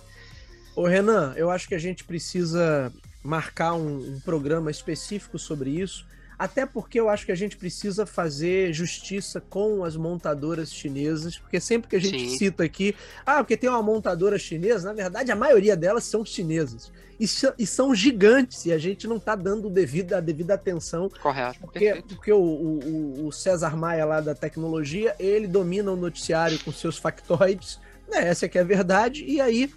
[0.74, 2.92] Ô Renan, eu acho que a gente precisa
[3.22, 6.06] marcar um, um programa específico sobre isso
[6.38, 11.58] até porque eu acho que a gente precisa fazer justiça com as montadoras chinesas, porque
[11.58, 12.38] sempre que a gente Sim.
[12.38, 12.94] cita aqui,
[13.26, 16.92] ah, porque tem uma montadora chinesa, na verdade a maioria delas são chinesas.
[17.18, 17.24] E,
[17.58, 21.10] e são gigantes, e a gente não está dando devido, a devida atenção.
[21.20, 21.58] Correto.
[21.58, 26.70] Porque, porque o, o, o César Maia lá da tecnologia, ele domina o noticiário com
[26.70, 29.68] seus factoides, né, essa é que é a verdade, e aí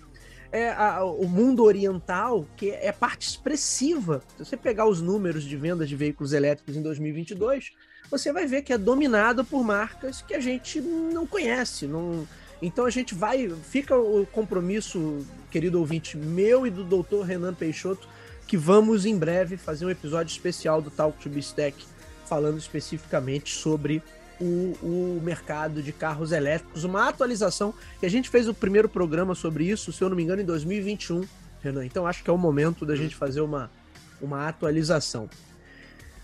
[0.52, 4.22] é a, o mundo oriental, que é parte expressiva.
[4.38, 7.72] Se você pegar os números de vendas de veículos elétricos em 2022,
[8.10, 11.88] você vai ver que é dominado por marcas que a gente não conhece.
[11.88, 12.28] Não...
[12.62, 13.50] Então a gente vai.
[13.64, 18.08] Fica o compromisso, querido ouvinte, meu e do doutor Renan Peixoto,
[18.46, 21.86] que vamos em breve fazer um episódio especial do Talk to Bistec
[22.26, 24.02] falando especificamente sobre
[24.42, 29.36] o, o mercado de carros elétricos, uma atualização que a gente fez o primeiro programa
[29.36, 31.24] sobre isso, se eu não me engano, em 2021,
[31.62, 31.86] Renan.
[31.86, 33.70] Então acho que é o momento da gente fazer uma,
[34.20, 35.30] uma atualização.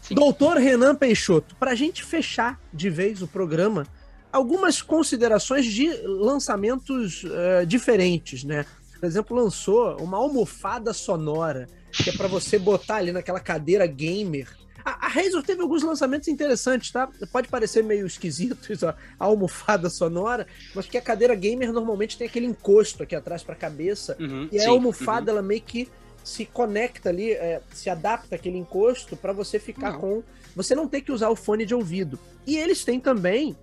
[0.02, 0.16] Sim.
[0.16, 3.86] Doutor Renan Peixoto, para a gente fechar de vez o programa,
[4.32, 8.66] algumas considerações de lançamentos uh, diferentes, né?
[9.00, 14.48] Por exemplo, lançou uma almofada sonora, que é para você botar ali naquela cadeira gamer
[14.88, 17.10] a, a Razor teve alguns lançamentos interessantes, tá?
[17.30, 22.26] Pode parecer meio esquisito isso, a almofada sonora, mas que a cadeira gamer normalmente tem
[22.26, 24.16] aquele encosto aqui atrás para a cabeça.
[24.18, 25.38] Uhum, e sim, a almofada, uhum.
[25.38, 25.90] ela meio que
[26.24, 30.00] se conecta ali, é, se adapta aquele encosto para você ficar não.
[30.00, 30.24] com.
[30.56, 32.18] Você não ter que usar o fone de ouvido.
[32.46, 33.58] E eles têm também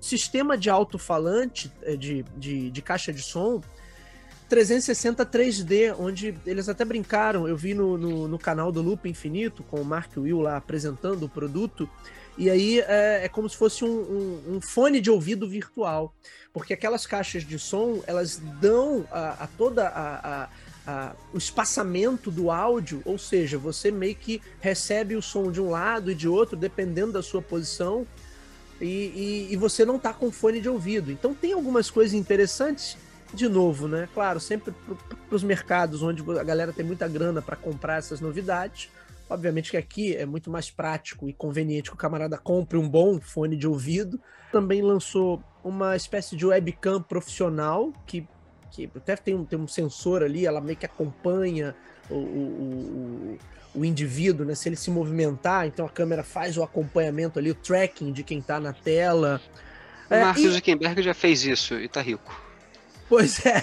[0.00, 3.62] sistema de alto-falante, é, de, de, de caixa de som,
[4.48, 9.62] 360 3D, onde eles até brincaram, eu vi no, no, no, canal do Loop Infinito,
[9.64, 11.88] com o Mark Will lá apresentando o produto,
[12.38, 16.14] e aí é, é como se fosse um, um, um, fone de ouvido virtual,
[16.52, 20.48] porque aquelas caixas de som, elas dão a, a toda a, a
[21.34, 26.12] o espaçamento do áudio, ou seja, você meio que recebe o som de um lado
[26.12, 28.06] e de outro, dependendo da sua posição,
[28.80, 31.10] e, e, e você não está com fone de ouvido.
[31.10, 32.96] Então tem algumas coisas interessantes,
[33.32, 34.08] de novo, né?
[34.14, 34.72] Claro, sempre
[35.28, 38.88] para os mercados onde a galera tem muita grana para comprar essas novidades.
[39.28, 43.20] Obviamente que aqui é muito mais prático e conveniente que o camarada compre um bom
[43.20, 44.20] fone de ouvido.
[44.52, 48.26] Também lançou uma espécie de webcam profissional que
[48.70, 51.74] que até tem um, tem um sensor ali, ela meio que acompanha
[52.10, 53.38] o, o,
[53.74, 54.54] o, o indivíduo, né?
[54.54, 58.38] Se ele se movimentar, então a câmera faz o acompanhamento ali, o tracking de quem
[58.38, 59.40] está na tela.
[60.10, 60.48] O é, Mark e...
[60.48, 62.45] Zuckerberg já fez isso e tá rico.
[63.08, 63.62] Pois é.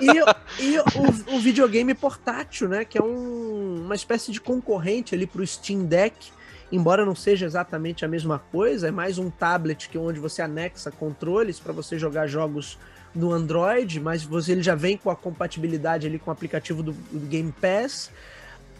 [0.00, 2.84] e, e o, o, videogame portátil, né?
[2.84, 6.32] Que é um, uma espécie de concorrente ali para o Steam Deck.
[6.70, 10.90] Embora não seja exatamente a mesma coisa, é mais um tablet que onde você anexa
[10.90, 12.78] controles para você jogar jogos
[13.14, 16.92] no Android, mas você ele já vem com a compatibilidade ali com o aplicativo do,
[16.92, 18.10] do Game Pass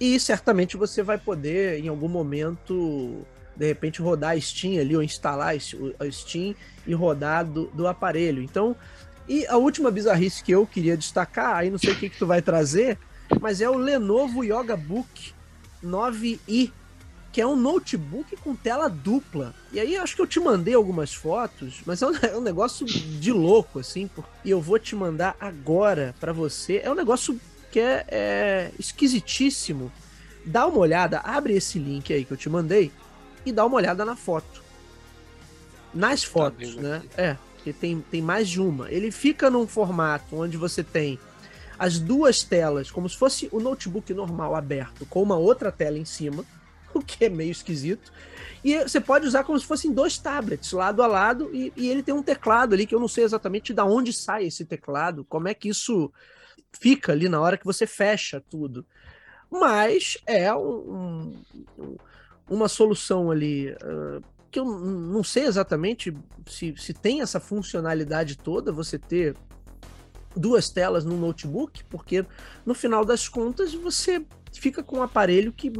[0.01, 5.03] e certamente você vai poder em algum momento de repente rodar a Steam ali ou
[5.03, 6.55] instalar a Steam
[6.87, 8.43] e rodar do, do aparelho.
[8.43, 8.75] Então,
[9.29, 12.27] e a última bizarrice que eu queria destacar, aí não sei o que, que tu
[12.27, 12.99] vai trazer,
[13.41, 15.33] mas é o Lenovo Yoga Book
[15.85, 16.73] 9i
[17.33, 19.55] que é um notebook com tela dupla.
[19.73, 22.85] E aí acho que eu te mandei algumas fotos, mas é um, é um negócio
[22.85, 24.09] de louco, assim,
[24.45, 26.83] e eu vou te mandar agora para você.
[26.85, 29.91] É um negócio que é, é, esquisitíssimo.
[30.45, 32.93] Dá uma olhada, abre esse link aí que eu te mandei
[33.47, 34.62] e dá uma olhada na foto.
[35.95, 36.97] Nas tá fotos, tá né?
[36.97, 37.09] Aqui.
[37.16, 38.91] É, porque tem, tem mais de uma.
[38.91, 41.19] Ele fica num formato onde você tem
[41.79, 46.05] as duas telas, como se fosse o notebook normal aberto, com uma outra tela em
[46.05, 46.45] cima
[46.93, 48.13] o que é meio esquisito.
[48.65, 52.03] E você pode usar como se fossem dois tablets, lado a lado, e, e ele
[52.03, 55.49] tem um teclado ali que eu não sei exatamente da onde sai esse teclado, como
[55.49, 56.13] é que isso
[56.73, 58.85] fica ali na hora que você fecha tudo.
[59.51, 61.35] Mas é um,
[61.79, 61.97] um,
[62.49, 64.23] uma solução ali uh,
[64.53, 66.15] que eu não sei exatamente
[66.47, 69.35] se, se tem essa funcionalidade toda, você ter
[70.37, 72.25] duas telas no notebook, porque
[72.65, 74.23] no final das contas você
[74.53, 75.73] fica com um aparelho que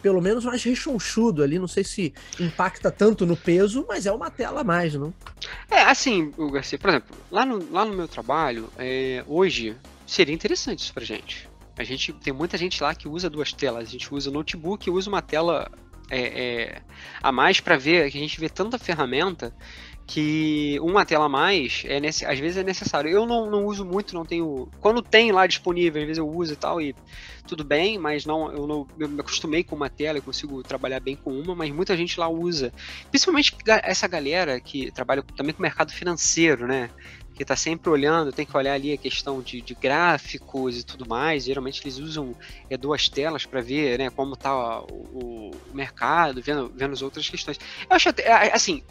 [0.00, 1.58] pelo menos mais rechonchudo ali.
[1.58, 5.12] Não sei se impacta tanto no peso, mas é uma tela a mais, não?
[5.68, 9.76] É, assim, o Garcia, por exemplo, lá no, lá no meu trabalho, é, hoje
[10.06, 11.48] seria interessante isso pra gente.
[11.76, 13.88] A gente tem muita gente lá que usa duas telas.
[13.88, 15.70] A gente usa notebook e usa uma tela
[16.10, 16.82] é, é,
[17.22, 19.54] a mais para ver, que a gente vê tanta ferramenta
[20.10, 23.08] que uma tela a mais é nesse, às vezes é necessário.
[23.08, 24.68] Eu não, não uso muito, não tenho.
[24.80, 26.96] Quando tem lá disponível, às vezes eu uso e tal, e
[27.46, 30.98] tudo bem, mas não, eu não eu me acostumei com uma tela, eu consigo trabalhar
[30.98, 32.72] bem com uma, mas muita gente lá usa.
[33.08, 36.90] Principalmente essa galera que trabalha também com o mercado financeiro, né?
[37.40, 41.08] Que está sempre olhando, tem que olhar ali a questão de, de gráficos e tudo
[41.08, 41.44] mais.
[41.44, 42.36] Geralmente eles usam
[42.68, 47.30] é, duas telas para ver né, como está o, o, mercado, vendo, vendo as outras
[47.30, 47.58] questões.
[47.88, 48.82] Eu acho até, assim,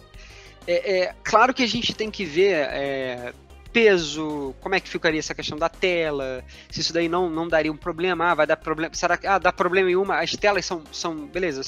[0.65, 3.33] é, é, claro que a gente tem que ver é,
[3.71, 7.71] peso, como é que ficaria essa questão da tela, se isso daí não, não daria
[7.71, 10.65] um problema, ah, vai dar problema, será que, ah, dá problema em uma, as telas
[10.65, 11.61] são, são beleza,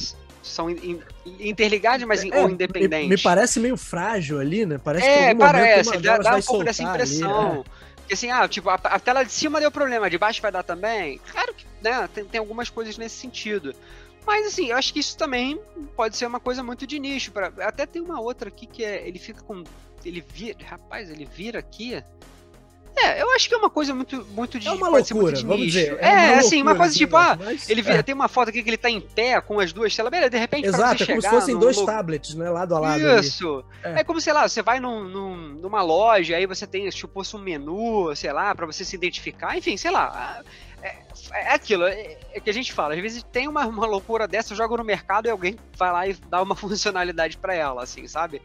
[0.43, 0.99] são in,
[1.39, 3.09] interligadas, mas é, ou independentes.
[3.09, 6.63] Me, me, parece meio frágil ali, né, parece é, que parece, dá, dá um pouco
[6.63, 7.51] dessa impressão.
[7.51, 7.63] Ali, é.
[7.95, 10.63] Porque assim, ah, tipo, a, a, tela de cima deu problema, de baixo vai dar
[10.63, 11.19] também?
[11.31, 13.73] Claro que, né, tem, tem algumas coisas nesse sentido.
[14.25, 15.59] Mas assim, eu acho que isso também
[15.95, 17.31] pode ser uma coisa muito de nicho.
[17.31, 17.51] Pra...
[17.59, 19.07] Até tem uma outra aqui que é.
[19.07, 19.63] Ele fica com.
[20.05, 20.57] Ele vira.
[20.63, 22.03] Rapaz, ele vira aqui.
[22.95, 24.67] É, eu acho que é uma coisa muito, muito de.
[24.67, 25.97] É uma loucura, de vamos dizer.
[25.99, 27.37] É, é uma assim, uma coisa tipo, ah,
[27.67, 28.03] ele vira, é.
[28.03, 30.37] tem uma foto aqui que ele tá em pé com as duas telas, beleza, de
[30.37, 33.19] repente Exato, é como se fossem dois tablets, né, lado a lado.
[33.19, 33.63] Isso.
[33.83, 34.01] É.
[34.01, 34.03] é.
[34.03, 38.15] como, sei lá, você vai num, num, numa loja, aí você tem, tipo, um menu,
[38.15, 40.43] sei lá, para você se identificar, enfim, sei lá.
[40.81, 40.95] É,
[41.33, 44.55] é aquilo, é, é, que a gente fala, às vezes tem uma, uma loucura dessa,
[44.55, 48.41] joga no mercado e alguém vai lá e dá uma funcionalidade para ela, assim, sabe?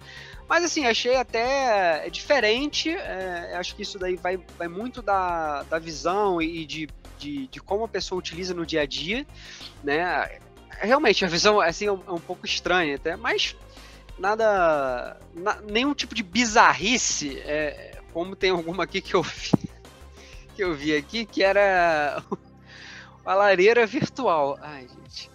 [0.48, 5.78] Mas assim, achei até diferente, é, acho que isso daí vai, vai muito da, da
[5.78, 9.26] visão e de, de, de, como a pessoa utiliza no dia a dia,
[9.82, 10.38] né?
[10.78, 13.56] Realmente, a visão assim, é um, é um pouco estranha até, mas
[14.18, 15.18] nada.
[15.34, 19.50] Na, nenhum tipo de bizarrice, é, como tem alguma aqui que eu vi
[20.56, 22.22] que eu vi aqui, que era
[23.22, 24.58] uma lareira virtual.
[24.62, 25.30] Ai, gente.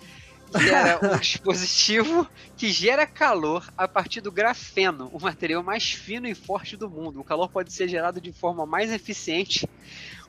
[0.52, 6.28] Que era um dispositivo que gera calor a partir do grafeno, o material mais fino
[6.28, 7.22] e forte do mundo.
[7.22, 9.70] O calor pode ser gerado de forma mais eficiente,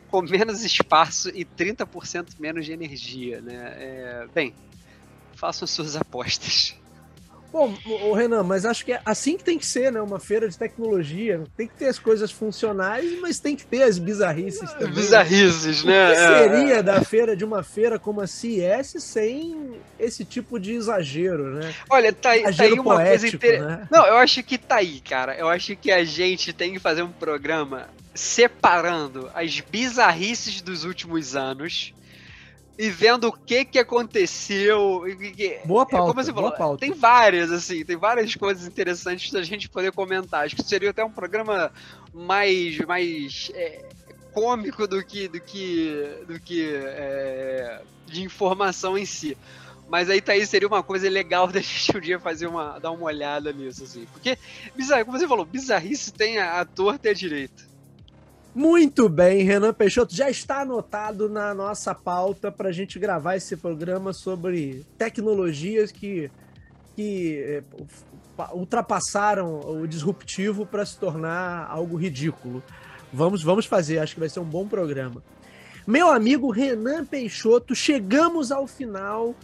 [0.08, 3.40] com menos espaço e 30% menos de energia.
[3.40, 3.54] Né?
[3.54, 4.54] É, bem,
[5.34, 6.76] façam suas apostas.
[7.52, 10.00] Bom, o Renan, mas acho que é assim que tem que ser, né?
[10.00, 11.44] Uma feira de tecnologia.
[11.54, 14.94] Tem que ter as coisas funcionais, mas tem que ter as bizarrices também.
[14.94, 16.08] Bizarrices, né?
[16.08, 20.72] O que seria da feira de uma feira como a CES sem esse tipo de
[20.72, 21.74] exagero, né?
[21.90, 23.80] Olha, tá aí, tá aí uma poético, coisa interessante.
[23.80, 23.88] Né?
[23.90, 25.36] Não, eu acho que tá aí, cara.
[25.36, 31.36] Eu acho que a gente tem que fazer um programa separando as bizarrices dos últimos
[31.36, 31.92] anos
[32.82, 35.04] e vendo o que que aconteceu.
[35.64, 36.80] Boa pauta, como você falou, boa pauta.
[36.80, 40.44] Tem várias, assim, tem várias coisas interessantes da gente poder comentar.
[40.44, 41.70] Acho que seria até um programa
[42.12, 43.84] mais, mais é,
[44.32, 49.38] cômico do que, do que, do que é, de informação em si.
[49.88, 52.90] Mas aí tá aí, seria uma coisa legal da gente um dia fazer uma, dar
[52.90, 54.08] uma olhada nisso, assim.
[54.12, 54.36] Porque,
[54.74, 57.71] bizarro, como você falou, bizarrice tem a, a torta e a direita.
[58.54, 63.56] Muito bem, Renan Peixoto já está anotado na nossa pauta para a gente gravar esse
[63.56, 66.30] programa sobre tecnologias que,
[66.94, 67.62] que eh,
[68.52, 72.62] ultrapassaram o disruptivo para se tornar algo ridículo.
[73.10, 75.22] Vamos, vamos fazer, acho que vai ser um bom programa.
[75.86, 79.34] Meu amigo Renan Peixoto, chegamos ao final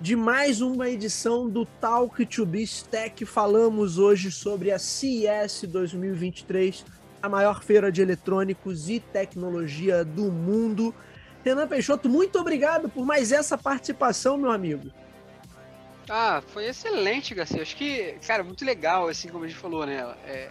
[0.00, 3.26] de mais uma edição do Talk to Biz Tech.
[3.26, 10.94] Falamos hoje sobre a CES 2023 a maior feira de eletrônicos e tecnologia do mundo.
[11.44, 14.90] Renan Peixoto, muito obrigado por mais essa participação, meu amigo.
[16.08, 17.62] Ah, foi excelente, Garcia.
[17.62, 20.14] Acho que, cara, muito legal, assim como a gente falou, né?
[20.26, 20.50] É,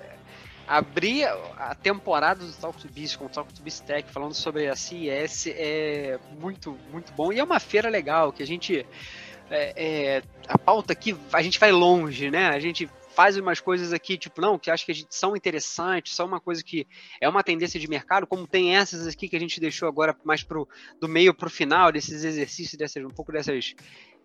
[0.67, 4.67] abrir a temporada do Talk to Biz com o Talk to Biz Tech, falando sobre
[4.69, 7.33] a CES, é muito, muito bom.
[7.33, 8.85] E é uma feira legal, que a gente.
[9.49, 12.47] É, é, a pauta aqui, a gente vai longe, né?
[12.47, 12.89] A gente
[13.21, 16.87] faz umas coisas aqui, tipo, não, que acho que são interessantes, são uma coisa que
[17.21, 20.41] é uma tendência de mercado, como tem essas aqui que a gente deixou agora mais
[20.41, 20.67] pro,
[20.99, 23.75] do meio para o final, desses exercícios, dessas, um pouco dessas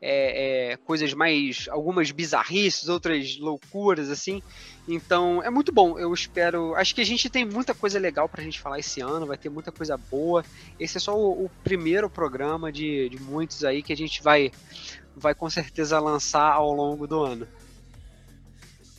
[0.01, 4.43] é, é, coisas mais, algumas bizarrices, outras loucuras, assim.
[4.89, 5.99] Então, é muito bom.
[5.99, 6.75] Eu espero.
[6.75, 9.51] Acho que a gente tem muita coisa legal pra gente falar esse ano, vai ter
[9.51, 10.43] muita coisa boa.
[10.81, 14.51] Esse é só o, o primeiro programa de, de muitos aí que a gente vai,
[15.15, 17.47] vai com certeza lançar ao longo do ano.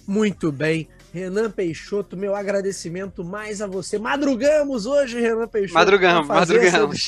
[0.08, 0.88] Muito bem.
[1.14, 4.00] Renan Peixoto, meu agradecimento mais a você.
[4.00, 5.74] Madrugamos hoje, Renan Peixoto.
[5.74, 7.06] Madrugamos, madrugamos.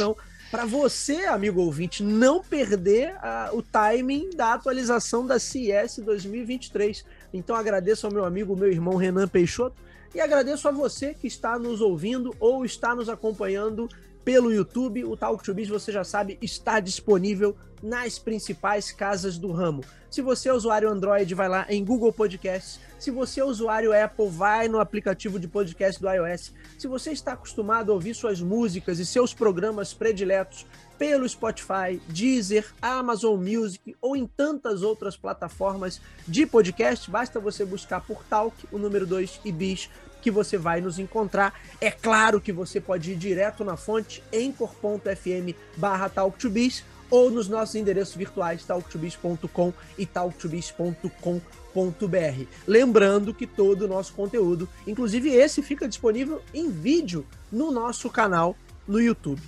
[0.52, 7.06] Para você, amigo ouvinte, não perder a, o timing da atualização da CES 2023.
[7.32, 9.80] Então agradeço ao meu amigo, meu irmão Renan Peixoto,
[10.14, 13.88] e agradeço a você que está nos ouvindo ou está nos acompanhando
[14.30, 15.04] pelo YouTube.
[15.06, 19.84] O Talk to Biz, você já sabe, está disponível nas principais casas do ramo.
[20.08, 22.80] Se você é usuário Android, vai lá em Google Podcasts.
[23.00, 26.54] Se você é usuário Apple, vai no aplicativo de podcast do iOS.
[26.78, 30.64] Se você está acostumado a ouvir suas músicas e seus programas prediletos
[31.00, 38.02] pelo Spotify, Deezer, Amazon Music ou em tantas outras plataformas de podcast, basta você buscar
[38.02, 39.90] por Talk, o número 2 e Bis
[40.22, 41.54] que você vai nos encontrar.
[41.80, 47.76] É claro que você pode ir direto na fonte em.fm barra talktobiz ou nos nossos
[47.76, 52.44] endereços virtuais talktobiz.com e talktobiz.com.br.
[52.68, 58.56] Lembrando que todo o nosso conteúdo, inclusive esse, fica disponível em vídeo no nosso canal
[58.88, 59.42] no YouTube.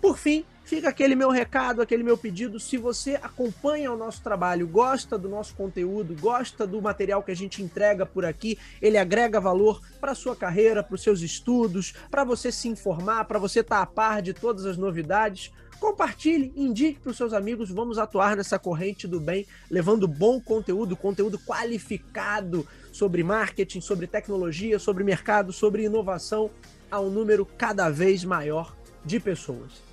[0.00, 2.60] Por fim, Fica aquele meu recado, aquele meu pedido.
[2.60, 7.34] Se você acompanha o nosso trabalho, gosta do nosso conteúdo, gosta do material que a
[7.34, 12.22] gente entrega por aqui, ele agrega valor para sua carreira, para os seus estudos, para
[12.22, 15.50] você se informar, para você estar tá a par de todas as novidades.
[15.80, 17.70] Compartilhe, indique para os seus amigos.
[17.70, 24.78] Vamos atuar nessa corrente do bem, levando bom conteúdo, conteúdo qualificado sobre marketing, sobre tecnologia,
[24.78, 26.50] sobre mercado, sobre inovação
[26.90, 29.87] a um número cada vez maior de pessoas.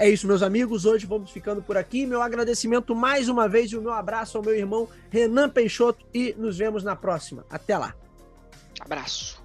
[0.00, 0.86] É isso, meus amigos.
[0.86, 2.06] Hoje vamos ficando por aqui.
[2.06, 6.34] Meu agradecimento mais uma vez e o meu abraço ao meu irmão Renan Peixoto e
[6.38, 7.44] nos vemos na próxima.
[7.50, 7.94] Até lá.
[8.80, 9.39] Abraço.